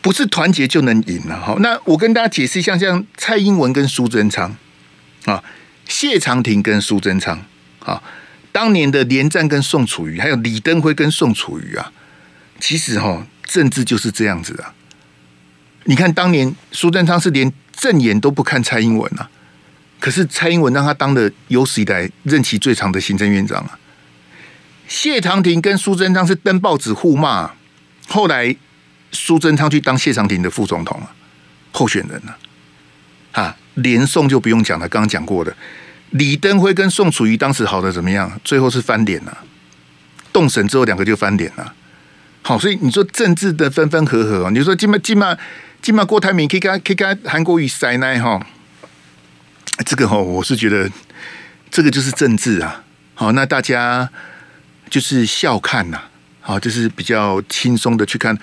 [0.00, 1.60] 不是团结就能赢了好。
[1.60, 4.56] 那我跟大家解释一下，像蔡英文跟苏贞昌
[5.26, 5.40] 啊，
[5.86, 7.40] 谢长廷跟苏贞昌
[7.78, 8.02] 啊，
[8.50, 11.92] 当年的连战跟宋楚瑜，还有李登辉跟宋楚瑜啊，
[12.62, 14.72] 其实哈，政治就是这样子啊。
[15.86, 19.28] 你看当年苏贞昌是连正眼都不看蔡英文啊，
[19.98, 23.76] 可是蔡英文让他当了有史以来任期最长的行政院长啊。
[24.86, 27.50] 谢长廷跟苏贞昌是登报纸互骂，
[28.08, 28.54] 后来。
[29.14, 31.12] 苏贞昌去当谢长廷的副总统啊，
[31.70, 32.32] 候选人呢？
[33.32, 35.54] 啊，连宋就不用讲了，刚刚讲过的。
[36.12, 38.40] 李登辉跟宋楚瑜当时好的怎么样？
[38.42, 39.38] 最后是翻脸了，
[40.32, 41.74] 动审之后两个就翻脸了。
[42.42, 45.36] 好，所以你说政治的分分合合，你说今嘛今嘛
[45.80, 48.44] 今嘛郭台铭可以跟可以跟韩国瑜塞奈哈？
[49.86, 50.90] 这个哈，我是觉得
[51.70, 52.84] 这个就是政治啊。
[53.14, 54.10] 好，那大家
[54.90, 56.02] 就是笑看呐，
[56.40, 58.36] 好，就是比较轻松的去看。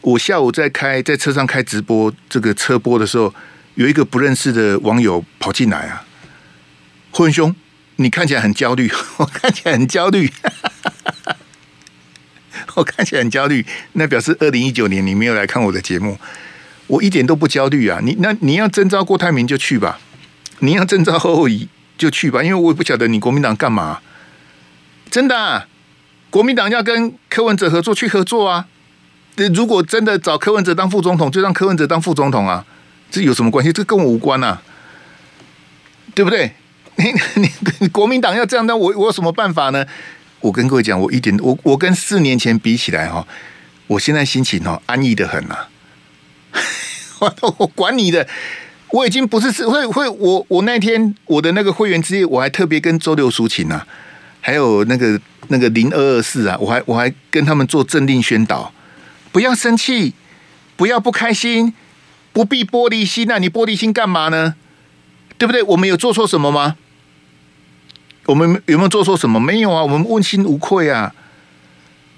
[0.00, 3.32] 我下午在开在车上开直播这个车播的时候，
[3.74, 6.04] 有一个不认识的网友跑进来啊，
[7.10, 7.54] 霍文兄，
[7.96, 10.32] 你看起来很焦虑，我看起来很焦虑，
[12.74, 16.18] 我看起来很焦虑，那表示二零一九年你没有来看我的节目，
[16.86, 19.98] 我一点都不焦虑啊，你那你要征召郭台铭就去吧，
[20.60, 24.00] 你要征召侯友宜就去吧，因为我也不晓得你国民党干嘛，
[25.10, 25.66] 真的啊，
[26.30, 28.66] 国民党要跟柯文哲合作去合作啊。
[29.54, 32.64] 如果真的找柯文哲当副总统，就让柯文哲当副总统啊，
[33.10, 33.72] 这有什么关系？
[33.72, 34.60] 这跟我无关啊，
[36.14, 36.52] 对不对？
[36.96, 37.04] 你
[37.40, 39.86] 你，你国民党要这样，那我我有什么办法呢？
[40.42, 43.26] 我跟各位讲，我一点我我跟四年前比起来哈，
[43.86, 45.68] 我现在心情哦安逸得很啊。
[47.20, 48.26] 我我管你的，
[48.90, 53.86] 我已经不是是会会我我那天我的那个会员之夜，我还特别跟周六抒情啊，
[54.40, 58.72] 还有那个那个零二二四啊，我还我还跟他们做镇定宣导。
[59.30, 60.14] 不要生气，
[60.76, 61.72] 不要不开心，
[62.32, 63.38] 不必玻璃心啊！
[63.38, 64.56] 你玻璃心干嘛呢？
[65.38, 65.62] 对不对？
[65.62, 66.76] 我们有做错什么吗？
[68.26, 69.40] 我们有没有做错什么？
[69.40, 71.14] 没有啊，我们问心无愧啊，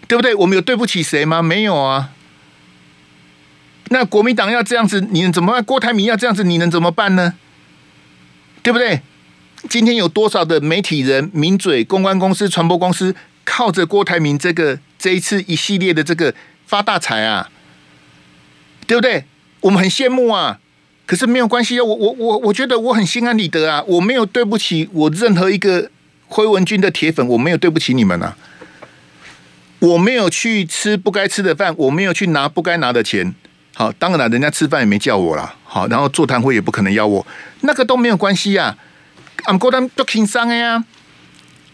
[0.07, 0.35] 对不对？
[0.35, 1.43] 我们有对不起谁吗？
[1.43, 2.11] 没有啊。
[3.88, 5.64] 那国民党要这样子，你能怎么办？
[5.64, 7.35] 郭台铭要这样子，你能怎么办呢？
[8.62, 9.03] 对不对？
[9.69, 13.14] 今天有多少的媒体人、名嘴、公关公司、传播公司，
[13.45, 16.35] 靠着郭台铭这个这一次一系列的这个。
[16.67, 17.51] 发大财啊，
[18.87, 19.27] 对不对？
[19.61, 20.59] 我们很羡慕啊，
[21.05, 21.85] 可是没有关系啊。
[21.85, 25.90] 我我我我觉得我很心安理得啊，我没有对不起我任何一个
[26.29, 28.37] 辉文君的铁粉，我没有对不起你们啊。
[29.81, 33.35] 我没有去吃不该吃的饭，我没有去拿不该拿的钱。
[33.75, 35.55] 好，当然了，人家吃饭也没叫我啦。
[35.65, 37.27] 好，然后座谈会也不可能邀我，
[37.61, 38.77] 那个都没有关系啊。
[39.45, 40.85] I'm going to talking 商呀，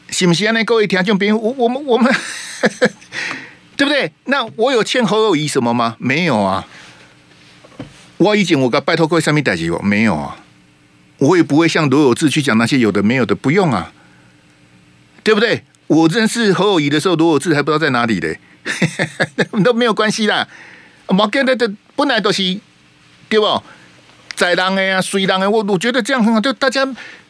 [0.09, 0.51] 是不是？
[0.53, 2.13] 那各位听众朋友，我我们我们。
[3.77, 4.13] 对不对？
[4.25, 5.97] 那我有欠侯友谊什么吗？
[5.99, 6.67] 没有啊。
[8.19, 10.37] 我以前我跟拜托各位上面代志过，没有啊。
[11.17, 13.93] 我也不会像罗有志去讲那些有的没有的，不用啊。
[15.22, 15.64] 对不对？
[15.87, 18.38] 我认识侯友谊的时候，罗有志还不知道在哪里嘞，
[19.64, 20.46] 都没有关系啦。
[21.09, 22.42] 毛跟的的本来都是
[23.28, 23.62] 对不？
[24.37, 26.87] 宰狼的呀，水狼的，我我觉得这样很好，就大家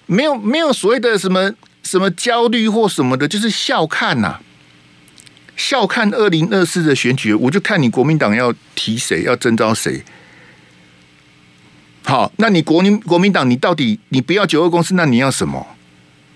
[0.07, 4.40] 没有没有所谓的什么什么焦虑或什么的，就是笑看呐、
[5.57, 10.05] 笑看二零二四的选举，我就看你国民党要提谁，要征召谁。
[12.05, 15.66] 好，那你国民国民党，你到底你不要九二公司，那你要什么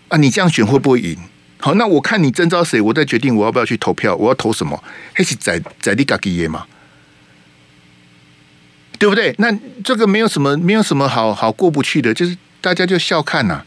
[0.09, 0.17] 啊？
[0.17, 1.19] 你这样选会不会赢？
[1.65, 4.85] 好，那我看你征召谁，我再决定我要不要去投票，我要投什么？
[5.15, 6.67] 还是在在你家己的嘛？
[8.99, 9.35] 对不对？
[9.39, 9.51] 那
[9.83, 13.65] 这个没有什么，没有什么好好过不去的，就是大家就笑看呐、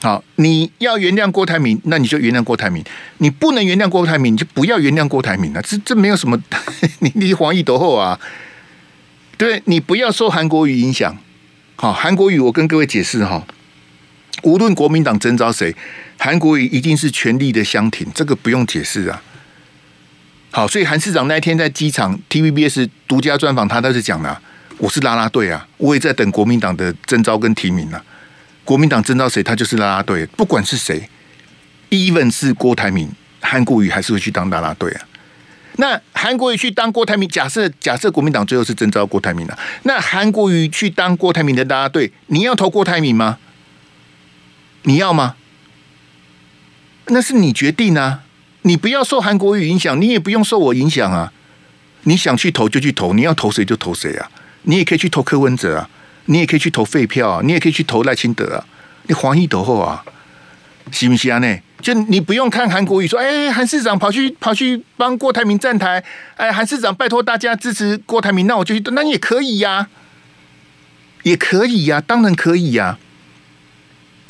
[0.00, 2.82] 好，你要原谅郭台铭，那你就原谅郭台铭；
[3.18, 5.60] 你不能原谅郭台铭，你就不要原谅郭台铭了。
[5.60, 6.42] 这这没有什么，
[7.00, 8.18] 你你黄义斗后啊，
[9.36, 11.14] 对，你不要受韩国语影响。
[11.76, 13.46] 好，韩国语，我跟各位解释哈，
[14.44, 15.74] 无论国民党征召谁，
[16.18, 19.20] 韩国瑜一定是全力的相挺，这个不用解释啊。
[20.50, 24.40] 好，所以韩市长那天在机场 TVBS 独家专访，他倒是讲了，
[24.78, 28.02] 我是拉拉队啊，我也在等国民党的征召跟提名啊。
[28.64, 31.08] 国民党征召谁，他就是拉拉队，不管是谁
[31.90, 35.00] ，even 是郭台铭，韩国瑜还是会去当拉拉队啊。
[35.76, 43.38] 那韩国瑜去当郭台铭，假设假设国民党最后是征召郭台铭了，那韩国瑜去当郭台铭的拉拉队，你要投郭台铭吗？
[44.84, 45.36] 你要吗？
[47.08, 48.20] 那是你决定啊！
[48.62, 51.32] 你不要受韩国瑜影响，你也不用受我影响啊！
[52.04, 54.30] 你想去投就去投，你要投谁就投谁啊！
[54.62, 55.90] 你也可以去投柯文哲啊，
[56.26, 58.64] 你也可以去投废票啊，你也可以去投赖清德啊！
[59.06, 60.02] 你黄衣投后啊，
[60.90, 61.38] 行不行啊？
[61.38, 61.62] 那？
[61.82, 66.02] 就你不用看韩国瑜说，哎，韩市长跑去跑去帮郭台铭站台，
[66.36, 69.88] 哎，韩市长拜托大家支持郭台铭，那我就去，那也可以呀、
[71.24, 72.98] 也可以呀、当然可以呀、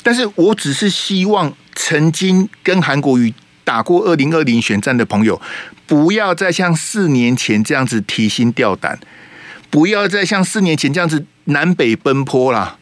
[0.05, 5.41] 但是我只是希望曾经跟韩国瑜打过二零二零选战的朋友，
[5.87, 8.99] 不要再像四年前这样子提心吊胆，
[9.71, 12.77] 不要再像四年前这样子南北奔波啦，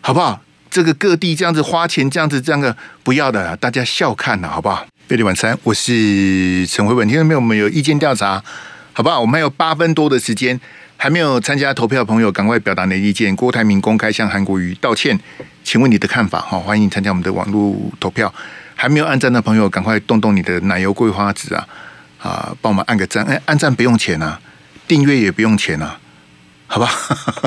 [0.00, 0.42] 好不好？
[0.70, 4.86] 这个各地这样子花钱，这样子这样的不要的，大家笑看了，好不好？
[5.08, 7.40] 费力晚餐，我是陈慧文，听到没有？
[7.40, 8.40] 我们有意见调查，
[8.92, 9.20] 好不好？
[9.20, 10.60] 我们还有八分多的时间。
[11.04, 13.36] 还没有参加投票的朋友，赶快表达你的意见。
[13.36, 15.20] 郭台铭公开向韩国瑜道歉，
[15.62, 16.40] 请问你的看法？
[16.40, 18.32] 哈，欢迎参加我们的网络投票。
[18.74, 21.68] 还没有按赞的朋友，赶快动动你的奶油桂花籽啊！
[22.22, 23.22] 啊，帮我们按个赞。
[23.26, 24.40] 哎，按赞不用钱啊，
[24.88, 26.00] 订阅也不用钱啊，
[26.66, 26.90] 好吧？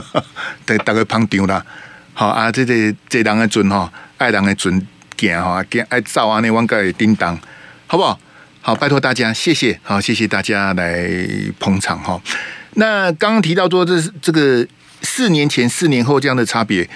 [0.64, 1.66] 大大概胖丢了。
[2.14, 7.36] 好啊，这个这人的准哈，爱人的准行哈，爱照啊那往个叮当，
[7.88, 8.20] 好不好？
[8.62, 11.10] 好，拜托大家，谢谢，好，谢谢大家来
[11.58, 12.22] 捧场哈。
[12.80, 14.64] 那刚刚提到说，这是这个
[15.02, 16.88] 四年前、四年后这样的差别，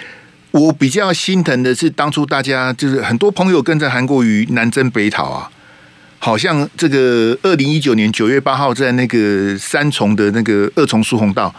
[0.51, 5.49] 我比较心疼的是，当初大家就是很多朋友跟着韩国瑜南征北讨啊，
[6.19, 11.51] 好像这个二零一九年九月八号在那个三重的那个二重疏洪道，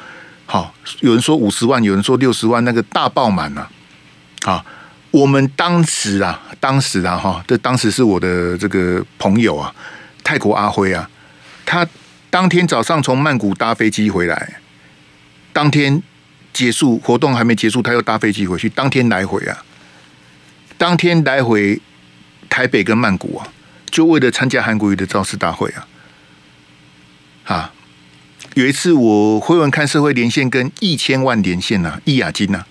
[0.47, 3.69] 好，有人说五十万，有人说六十万，那个大爆满了
[4.45, 4.65] 啊！
[5.11, 9.75] 我们当时啊，当时啊，哈，这当时是我的这个朋友啊，
[10.23, 11.11] 泰国阿辉啊，
[11.67, 11.85] 他。
[12.33, 14.55] 当天早上从曼谷搭飞机回来，
[15.53, 16.03] 当天
[16.51, 18.71] 结束活动还没结束，他又搭飞机回去。
[18.71, 19.63] 当天来回啊，
[20.79, 21.79] 当天来回
[22.49, 23.47] 台北跟曼谷啊，
[23.91, 25.87] 就为了参加韩国瑜的造势大会啊。
[27.45, 27.73] 啊，
[28.55, 32.65] 有一次我回文看社会连线跟一千万连线啊，易雅金呐，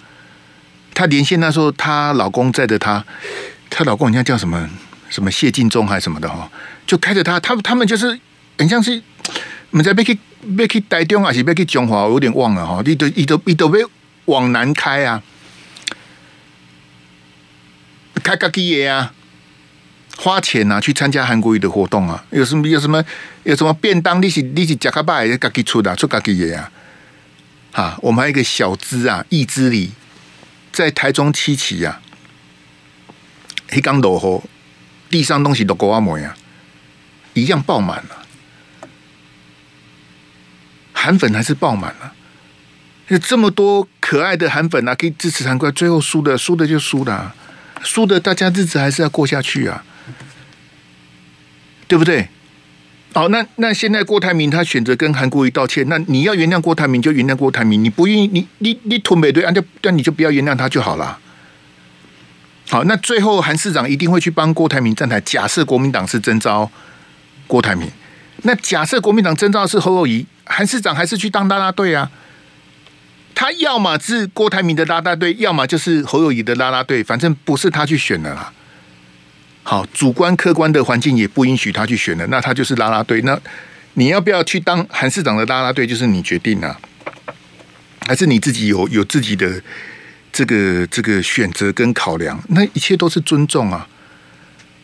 [0.96, 3.06] 他连线那时候，她老公载着她，
[3.70, 4.68] 她老公好像叫什么
[5.08, 6.50] 什么谢晋忠还是什么的哈，
[6.88, 8.20] 就开着他，他他们就是
[8.62, 9.02] 很像是。
[9.72, 10.20] 我们在要去
[10.58, 12.04] 要去台中还是要去中华？
[12.04, 12.84] 我有点忘了哈。
[12.86, 13.90] 你都你都你都要
[14.26, 15.24] 往南开啊，
[18.22, 19.14] 开家己的啊，
[20.18, 22.24] 花钱啊，去参加韩国瑜的活动啊。
[22.32, 23.04] 有什么有什么
[23.44, 24.22] 有什么便当？
[24.22, 26.72] 你是你是加卡巴也自己出的，出家己的啊。
[27.72, 29.92] 哈，我们还有一个小资啊，易之礼
[30.74, 32.02] 在台中七期啊，
[33.70, 34.44] 黑刚落后，
[35.10, 36.36] 地上东西都够阿模样，
[37.34, 38.18] 一样爆满了。
[41.04, 42.14] 韩粉还是爆满了，
[43.08, 47.34] 有这么多可爱的韩粉啊，可以支持韩国，最后输的输的就输了，
[47.82, 49.84] 输的大家日子还是要过下去啊，
[51.88, 52.30] 对不对？
[53.14, 61.18] 好，那那现在郭台铭他选择跟韩国瑜道歉，那你要原谅郭台铭就原谅郭台铭，你不愿意你你你吞美对，那就那你就不要原谅他就好了。
[62.70, 65.20] 好，那最后韩市长一定会去帮郭台铭站台。
[65.22, 66.70] 假设国民党是征召
[67.48, 67.90] 郭台铭，
[68.44, 70.28] 那假设国民党征召是侯友宜。
[70.52, 72.12] 韩市长还是去当拉拉队啊？
[73.34, 78.52] 他要么是郭台铭的拉拉队，要么就是侯友谊的拉拉队，反正不是他去选的啦。
[79.64, 83.22] 好，主观客观的环境也不允许他去选的，那他就是拉拉队。
[83.22, 83.40] 那
[83.94, 86.78] 你要不要去当韩市长的拉拉队，就是你决定啊？
[88.06, 89.62] 还是你自己有有自己的
[90.32, 92.40] 这个这个选择跟考量？
[92.50, 93.88] 那一切都是尊重啊，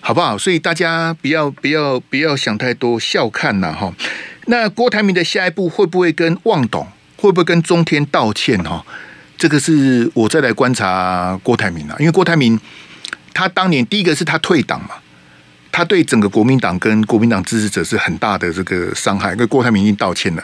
[0.01, 0.37] 好不好？
[0.37, 3.93] 所以大家不要不要不要想太多，笑看呐哈。
[4.49, 6.87] 那郭台铭的下一步会不会跟旺董，
[7.17, 8.57] 会不会跟中天道歉？
[8.63, 8.83] 哈，
[9.37, 12.57] 这个是我再来观察郭台铭啊，因为郭台铭
[13.33, 14.91] 他当年第一个是他退党嘛，
[15.69, 20.43] 他对整个国民党跟国民党支持者是很大的这个伤害，因为郭台铭已经道歉了。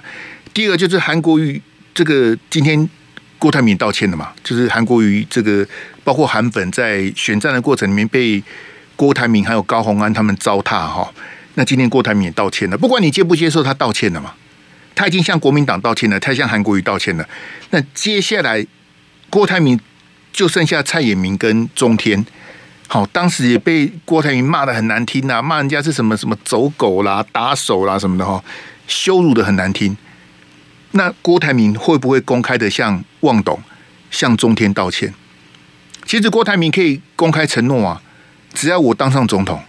[0.54, 1.62] 第二个就是韩国瑜，
[1.94, 2.88] 这个今天
[3.40, 5.66] 郭台铭道歉了嘛，就是韩国瑜这个
[6.04, 8.44] 包括韩粉在选战的过程里面被
[8.98, 11.10] 郭台铭还有高虹安他们糟蹋哈。
[11.56, 14.34] 那今天郭台铭也道歉了，不管你接不接受，他道歉了嘛？
[14.96, 17.28] 他已经向国民党道歉了，他向韩国瑜道歉了。
[17.72, 18.66] 那接下来
[19.30, 19.80] 郭台铭
[20.32, 22.24] 就剩下蔡衍明跟中天，
[22.88, 28.44] 好，当时也被郭台铭骂得很难听啊，骂人家是什么什么走狗啦、打手啦什么的哈，
[28.88, 29.96] 羞辱得很难听。
[30.92, 33.60] 那郭台铭会不会公开的向旺董、
[34.12, 35.14] 向中天道歉？
[36.06, 38.02] 其实郭台铭可以公开承诺啊，
[38.54, 39.60] 只要我当上总统，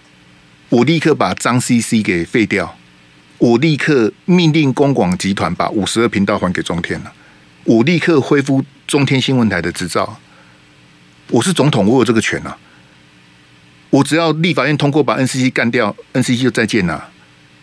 [0.75, 2.77] 我立刻把张 CC 给废掉，
[3.39, 7.13] 我立刻命令公广集团把五十二频道还给中天了，
[7.63, 10.19] 我立刻恢复中天新闻台的执照。
[11.31, 12.59] 我是总统，我有这个权啊！
[13.91, 17.09] 我只要立法院通过把 NCC 干掉，NCC 就再见了，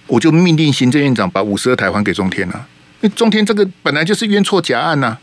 [0.07, 2.65] 我就命令行政院长把五十二台还给中天了。
[3.01, 5.17] 因为中天这个本来就是冤错假案呐、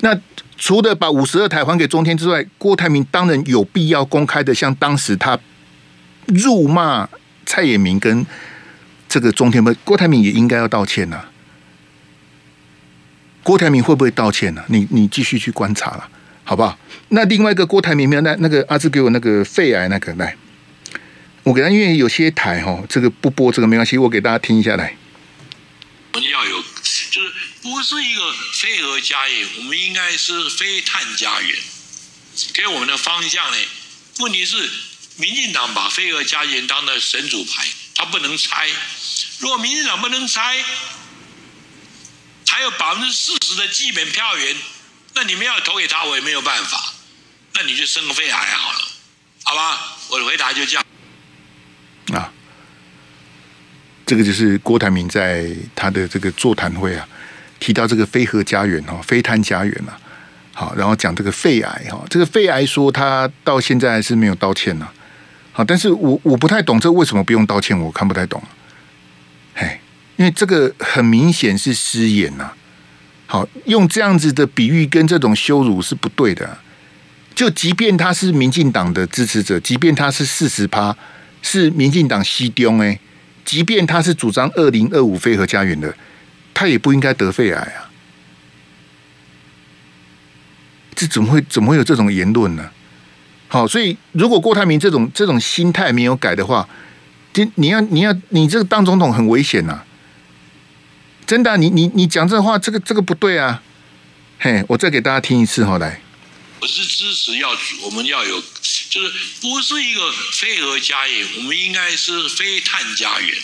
[0.00, 0.18] 那
[0.58, 5.38] 除了把五十二台还给中天之外，郭台铭当然有必要公开的向当时他
[6.34, 7.08] 辱骂
[7.44, 8.26] 蔡衍明跟
[9.08, 11.24] 这个中天，郭台铭也应该要道歉呐、
[13.42, 16.08] 郭台铭会不会道歉呢、你你继续去观察了，
[16.44, 16.78] 好不好？
[17.08, 20.36] 那另外一个郭台铭没有那那个阿志给我那个肺癌那个来，
[21.42, 24.94] 我给他，因为有些台哈，这个不播这个没关系，我给大家听一下来。
[26.12, 26.60] 我们要有，
[27.10, 28.20] 就是不是一个
[28.52, 31.56] 非核家园，我们应该是非碳家园。
[32.54, 33.56] 给我们的方向呢？
[34.20, 34.56] 问题是，
[35.20, 38.68] 民进党把非核家园当的神主牌，他不能拆。
[39.38, 40.64] 如果民进党不能拆，
[42.46, 44.56] 还有百分之四十的基本票源，
[45.14, 46.94] 那你们要投给他，我也没有办法。
[47.54, 48.78] 那你就生个肺癌好了，
[49.44, 49.96] 好吧？
[50.08, 50.84] 我的回答就这样。
[52.12, 52.32] 啊
[54.06, 57.08] 这个就是郭台铭在他的这个座谈会啊，
[57.60, 59.96] 提到这个非核家园哈，非碳家园啊，
[60.52, 64.88] 好，然后讲这个肺癌哈，这个肺癌说他到现在还是没有道歉呐，
[65.64, 68.42] 但是我我不太懂这为什么不用道歉，我看不太懂，
[69.54, 69.80] 嘿，
[70.16, 72.52] 因为这个很明显是失言呐，
[73.26, 76.58] 好，用这样子的比喻跟这种羞辱是不对的，
[77.34, 80.96] 就即便他是民进党的支持者，即便他是四十趴
[81.42, 82.98] 是民进党西中哎。
[83.42, 85.92] 即便他是主张二零二五非核家园的，
[86.54, 87.90] 他也不应该得肺癌啊！
[90.94, 92.70] 这怎么会怎么会有这种言论呢？
[93.52, 96.68] 好，所以如果郭台铭这种这种心态没有改的话，
[97.34, 99.82] 你你要你要你这个当总统很危险呐！
[101.26, 103.60] 真的，你你你讲这话，这个这个不对啊！
[104.38, 106.00] 嘿，我再给大家听一次哈，来，
[106.60, 107.50] 我是支持要
[107.82, 108.40] 我们要有。
[108.88, 113.36] 就是不是一个非核家园，我们应该是非碳家园。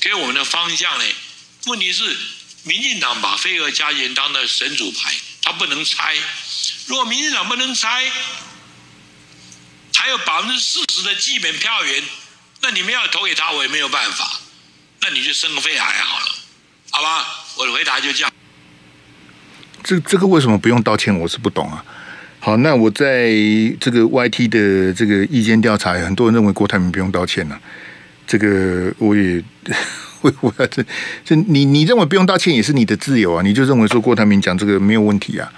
[0.00, 1.04] 给我们的方向呢？
[1.66, 2.16] 问题是，
[2.64, 6.14] 民进党把非核家园当的神主牌，他不能拆。
[6.86, 8.10] 如果民进党不能拆，
[10.00, 12.00] 还有百分之四十的基本票源，
[12.62, 14.38] 那你们要投给他，我也没有办法。
[15.02, 16.26] 那你就生个肺癌好了，
[16.90, 17.26] 好吧？
[17.56, 18.30] 我的回答就这样。
[19.82, 21.12] 这这个为什么不用道歉？
[21.18, 21.84] 我是不懂啊。
[22.38, 23.32] 好，那我在
[23.80, 27.60] 这个 YT 的这个意见调查，很多人认为郭台铭不用道歉了。
[28.24, 29.42] 这个我也
[30.22, 30.80] 我我这
[31.24, 35.52] 这你你认为不用道歉也是你的自由啊，你就认为说郭台铭讲这个没有问题啊。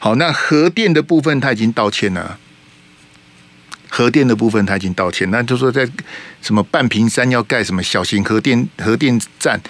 [0.00, 2.38] 好，那核电的部分他已经道歉了，
[3.96, 5.88] 核电的部分他已经道歉，那就说在
[6.42, 9.60] 什么半屏山要盖什么小型核电核电站，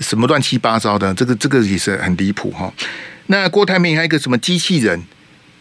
[0.00, 2.72] 什么乱七八糟的，这个这个也是很离谱哈。
[3.26, 5.02] 那郭台铭还有一个什么机器人？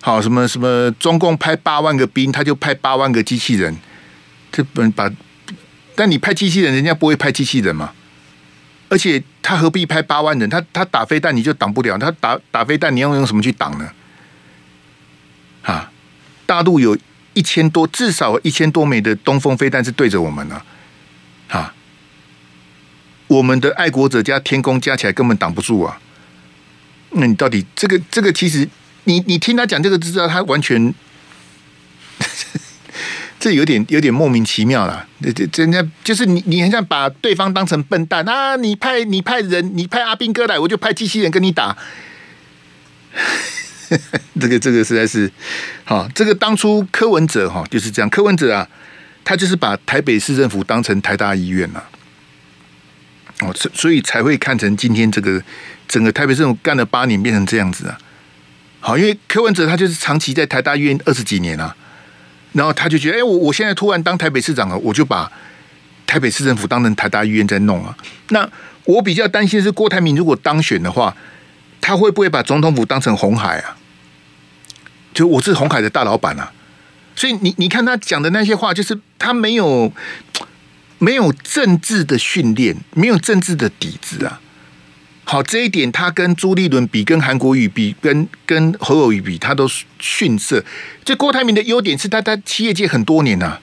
[0.01, 0.89] 好，什么什么？
[0.91, 3.76] 中共派八万个兵，他就派八万个机器人。
[4.53, 5.11] 这本把，
[5.93, 7.91] 但你派机器人，人家不会派机器人嘛？
[8.88, 10.49] 而且他何必派八万人？
[10.49, 13.91] 他他打飞弹你就挡不了，他打打飞弹你要用什么去挡呢？
[15.63, 15.91] 啊，
[16.45, 16.97] 大陆有
[17.34, 20.62] 一千多，至少一千多枚的东风飞弹是对着我们呢。
[21.50, 21.74] 啊，
[23.28, 26.00] 我们的爱国者加天宫加起来根本挡不住啊。
[27.12, 28.68] 那你到底这个这个其实？
[29.06, 30.94] 你你听他讲这个，知道他完全，
[33.38, 35.06] 这有点有点莫名其妙了。
[35.22, 38.56] 这这人家就是你，你很像把对方当成笨蛋啊！
[38.56, 41.78] 你派你派人，你派阿兵哥来，我就派机器人跟你打。
[44.39, 45.32] 这个这个实在是，
[45.84, 48.68] 好，这个当初柯文哲哈就是这样，柯文哲啊，
[49.24, 51.84] 他就是把台北市政府当成台大医院了。
[53.41, 55.41] 哦，所以才会看成今天这个
[55.88, 57.98] 整个台北市政府干了八年变成这样子啊。
[58.80, 61.76] 好，因为柯文哲他就是长期在台大医院二十几年啊，
[62.54, 65.30] 然后他就觉得，哎，我我现在突然当台北市长了，我就把
[66.06, 67.98] 台北市政府当成台大医院在弄啊。
[68.30, 68.48] 那
[68.86, 71.16] 我比较担心是郭台铭如果当选的话，
[71.82, 73.76] 他会不会把总统府当成红海啊？
[75.14, 76.51] 就我是红海的大老板啊，
[77.16, 79.91] 所以你你看他讲的那些话，就是他没有
[80.97, 84.39] 没有政治的训练，没有政治的底子啊。
[85.26, 89.66] 好，这一点他跟朱立伦比，跟韩国瑜比，跟跟侯友宜比，他都
[89.97, 90.61] 逊色。
[91.05, 93.57] 这郭台铭的优点是他在企业界很多年呐、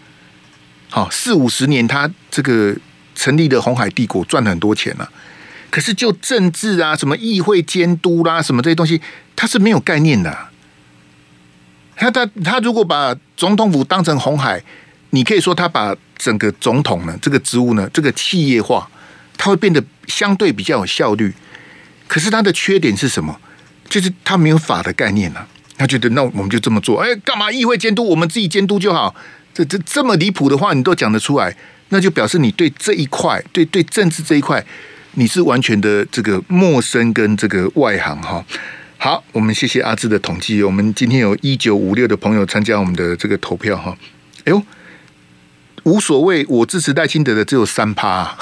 [0.88, 2.74] 好四五十年，他这个
[3.14, 5.10] 成立的红海帝国赚了很多钱了、
[5.68, 8.98] 可是就政治啊，什么议会监督啦、什么这些东西，
[9.36, 10.49] 他是没有概念的、
[12.00, 14.60] 他他他如果把总统府当成红海，
[15.10, 18.88] 你可以说他把整个总统呢这个职务呢这个企业化，
[19.36, 21.32] 他会变得相对比较有效率。
[22.08, 23.38] 可是他的缺点是什么？
[23.88, 25.46] 就是他没有法的概念啊。
[25.76, 28.04] 他觉得那我们就这么做，哎，干嘛议会监督？
[28.04, 29.14] 我们自己监督就好。
[29.52, 31.54] 这这这么离谱的话，你都讲得出来，
[31.88, 34.64] 那就表示你对这一块，对对政治这一块，
[35.14, 38.44] 你是完全的这个陌生跟这个外行哈。
[39.02, 40.62] 好，我们谢谢阿志的统计。
[40.62, 43.96] 我们今天有一九五六的朋友参加我们的这个投票哈。
[44.44, 44.62] 哎呦，
[45.84, 48.38] 无所谓，我支持赖清德的只有三趴啊。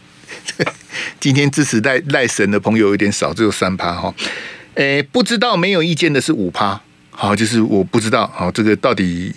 [1.20, 4.14] 今天支持赖赖神的朋友有点少，只有三趴哈。
[4.76, 6.80] 哎，不知道没有意见的是五趴。
[7.10, 8.26] 好，就是我不知道。
[8.34, 9.30] 好，这个到底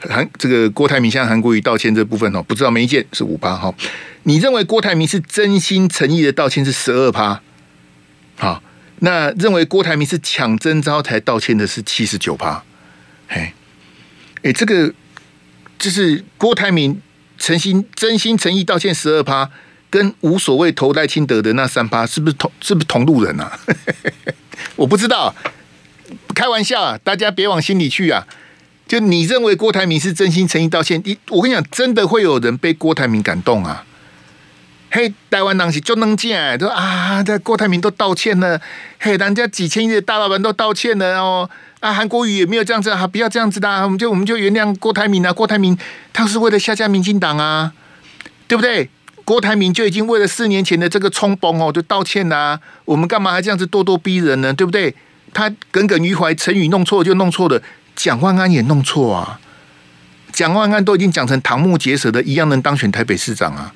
[0.00, 3.72] 韩这个郭台铭向韩国瑜道歉这部分哦，不知道没意见是五趴哈。
[4.24, 7.40] 你认为郭台铭是真心诚意的道歉是十二趴？
[8.34, 8.60] 好。
[9.00, 12.62] 那认为郭台铭是抢征召才道歉的是七十九趴，
[13.28, 13.52] 哎，
[14.42, 14.92] 哎，这个
[15.78, 17.00] 就是郭台铭
[17.38, 19.50] 诚心真心诚意道歉十二趴，
[19.90, 23.58] 跟无所谓投赖清德的那三趴，是不是同是不是同路人啊？
[24.76, 25.34] 我不知道，
[26.34, 28.26] 开玩笑啊，大家别往心里去啊。
[28.88, 33.84] 就你认为郭台铭是真心诚意道歉，你我跟你讲，真的会有人被郭台铭感动啊。
[34.90, 38.60] 嘿，台湾人是就能见，说啊，这郭台铭都道歉了，
[38.98, 45.76] 嘿，人家几千亿的大老板都道歉了哦，啊，韩国瑜也没有这样子，啊，不要这样子的，我们就我们就原谅郭台铭啊，郭台铭
[46.12, 47.72] 他是为了下架民进党啊，
[48.48, 48.88] 对不对？
[49.24, 54.52] 郭台铭就已经为了四年前的这个冲崩哦，就道歉啦，啊，我们干嘛还这样子咄咄逼人呢？
[54.52, 54.94] 对不对？
[55.34, 57.60] 他耿耿于怀，成语弄错就弄错了，
[57.96, 59.40] 蒋万安也弄错啊，
[60.32, 63.74] 蒋万安都已经讲成瞠目结舌的一样，能当选台北市长啊。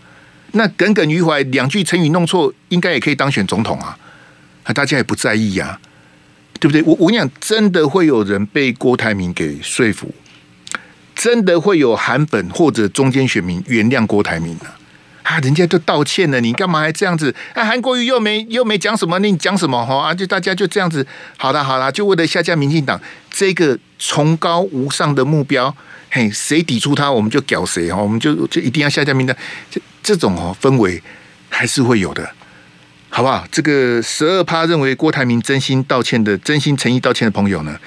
[0.53, 3.97] 那耿耿于怀，两句成语弄错，应该也可以当选总统啊！
[4.65, 5.79] 啊大家也不在意呀，
[6.59, 6.83] 对不对？
[6.83, 10.15] 我我跟你讲，真的会有人被郭台铭给说服，
[11.15, 14.77] 真的会有韩粉或者中间选民原谅郭台铭啊！
[15.23, 17.33] 啊，人家都道歉了，你干嘛还这样子？
[17.55, 19.85] 啊，韩国瑜又没又没讲什么，你讲什么？
[19.87, 25.75] 哈啊，就大家就这样子，好了好了，就为了下架民进党这个崇高无上的目标，
[26.11, 29.37] 嘿，谁抵触他，我们就屌谁哈，我们就就一定要下架名单，
[29.71, 29.81] 这。
[30.03, 31.01] 这种哦氛围
[31.51, 32.29] 还是会有的，
[33.11, 33.47] 好不好？
[33.53, 37.79] 这个十二趴认为郭台铭真心道歉的、真心诚意道歉的朋友呢，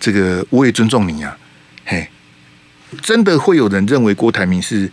[0.00, 1.36] 这个我也尊重你啊。
[1.84, 2.08] 嘿，
[3.02, 4.90] 真的会有人认为郭台铭是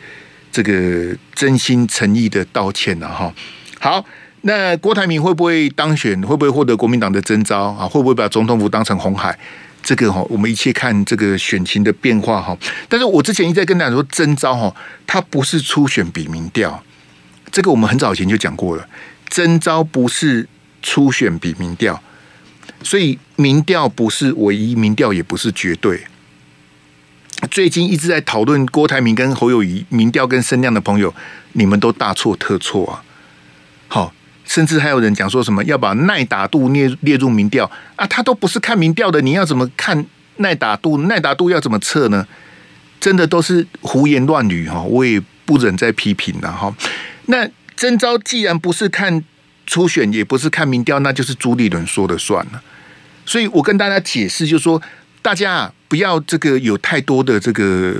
[0.52, 3.34] 这个真心诚意的道歉的哈。
[3.80, 4.06] 好，
[4.42, 6.22] 那郭台铭会不会当选？
[6.24, 7.88] 会不会获得国民党的征召啊？
[7.88, 9.40] 会不会把总统府当成红海？
[9.86, 12.58] 这个哈，我们一切看这个选情的变化哈。
[12.90, 14.76] 但是我之前一再跟大家说，征召哈，
[15.06, 16.84] 它不是初选比民调，
[17.52, 18.90] 这个我们很早以前就讲过了。
[19.30, 20.48] 征召不是
[20.82, 22.02] 初选比民调，
[22.82, 26.04] 所以民调不是唯一，民调也不是绝对。
[27.52, 31.14] 最近一直在讨论郭台铭跟侯友宜民调跟声量的朋友，
[31.54, 33.04] 你们都大错特错啊！
[34.46, 40.06] 甚至还有人讲说什么要把耐打度列列入民调啊，他都不是看民调的，你要怎么看
[40.38, 40.98] 耐打度？
[41.04, 42.28] 耐打度要怎么测呢？
[43.00, 46.74] 真的都是胡言乱语哈，我也不忍再批评了哈。
[47.26, 49.24] 那征召既然不是看
[49.68, 52.62] 初选，也不是看民调，那就是朱立伦说了算了。
[53.26, 54.82] 所以我跟大家解释，就是说
[55.22, 57.96] 大家不要这个有太多的这个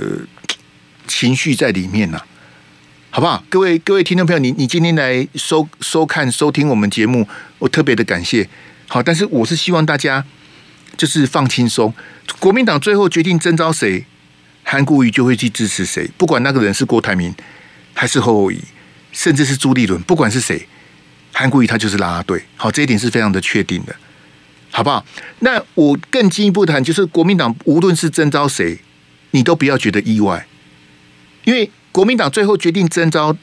[1.06, 2.24] 情绪在里面了。
[3.16, 3.42] 好不好？
[3.48, 7.26] 各位各位听众朋友，你你今天来收收看收听我们节目，
[7.58, 8.46] 我特别的感谢。
[8.88, 10.22] 好，但是我是希望大家
[10.98, 11.94] 就是放轻松。
[12.38, 14.04] 国民党最后决定征召谁，
[14.62, 17.34] 韩国瑜就会去支持谁，不管那个人是郭台铭
[17.94, 18.62] 还是侯友宜，
[19.12, 20.68] 甚至是朱立伦，不管是谁，
[21.32, 22.44] 韩国瑜他就是啦啦队。
[22.56, 23.96] 好，这一点是非常的确定的，
[24.70, 25.02] 好不好？
[25.38, 28.78] 那我更进一步谈，就是国民党无论是征召谁，
[29.30, 30.46] 你都不要觉得意外，
[31.44, 31.70] 因为。
[31.96, 33.34] 国民党最后决定征召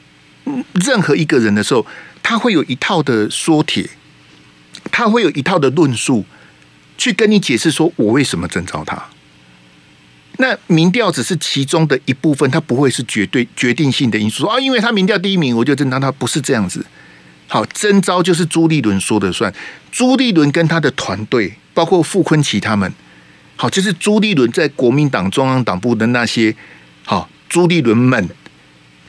[0.74, 1.84] 任何一个人的时候，
[2.22, 3.90] 他会有一套的说帖，
[4.92, 6.24] 他会有一套的论述，
[6.96, 9.06] 去跟你解释说我为什么征召他。
[10.36, 14.46] 那民调只是其中的一部分，它不会是绝对决定性的因素。
[14.46, 16.86] 啊，因为他民调第一名，我就征召他，不是这样子。
[17.48, 19.52] 好，征召就是朱立伦说的算，
[19.90, 22.94] 朱立伦跟他的团队，包括傅崐萁他们，
[23.56, 26.54] 好，就是朱立伦在国民党中央党部的那些，
[27.04, 28.28] 好，朱立伦们。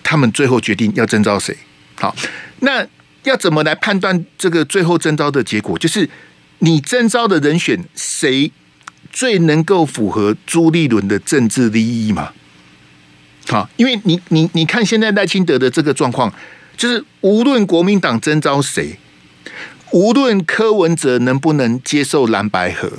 [0.06, 1.58] 他们最后决定要征召谁？
[1.96, 2.16] 好，
[2.60, 2.86] 那
[3.24, 5.76] 要怎么来判断这个最后征召的结果？
[5.80, 6.08] 就是
[6.60, 8.52] 你征召的人选谁
[9.12, 12.32] 最能够符合朱立伦的政治利益嘛？
[13.48, 16.32] 好，因为你你你看现在赖清德的这个状况，
[16.78, 19.00] 就是无论国民党征召谁，
[19.92, 22.92] 无论柯文哲能不能接受蓝白合，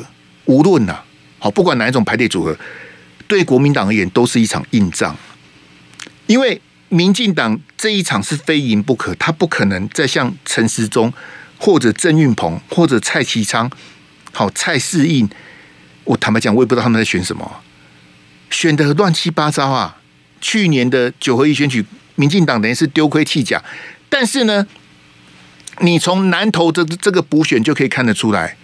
[0.47, 1.05] 无论呐、啊，
[1.39, 2.57] 好，不管哪一种排列组合，
[3.29, 5.17] 对国民党而言都是一场硬仗，
[6.27, 11.13] 因为民进党这一场是非赢不可，他不可能再像陈时中
[11.59, 13.71] 或者郑运鹏或者蔡其昌，
[14.33, 15.29] 好蔡适应，
[16.05, 17.61] 我坦白讲，我也不知道他们在选什么，
[18.51, 19.99] 选的乱七八糟啊。
[20.39, 21.85] 去年的九合一选举，
[22.15, 23.61] 民进党等于是丢盔弃甲，
[24.09, 24.67] 但是呢，
[25.81, 28.57] 你从南投的这个补选就可以看得出来，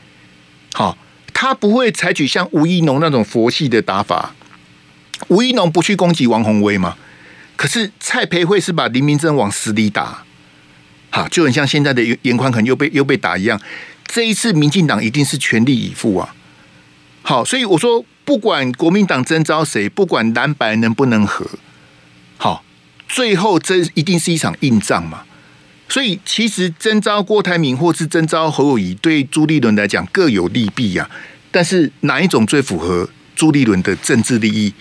[0.74, 0.96] 好，
[1.32, 4.34] 他不会采取像吴怡农那种佛系的打法。
[5.28, 6.96] 吴怡农不去攻击王宏威吗？
[7.62, 10.24] 可是蔡培慧是把林明溱往死里打，
[11.10, 13.60] 好，就很像现在的严宽恒又被又被打一样。
[14.06, 16.34] 这一次民进党一定是全力以赴啊！
[17.22, 18.04] 好，所以我说。
[18.24, 21.44] 不管国民党征召谁，不管蓝白能不能合，
[22.38, 22.64] 好，
[23.08, 25.24] 最后这一定是一场硬仗嘛。
[25.88, 31.10] 所以其实征召郭台铭或是征召侯友谊，对朱立伦来讲各有利弊呀、啊。
[31.50, 34.72] 但是哪一种最符合朱立伦的政治利益，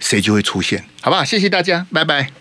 [0.00, 1.24] 谁就会出现，好不好？
[1.24, 2.38] 谢谢大家，拜拜。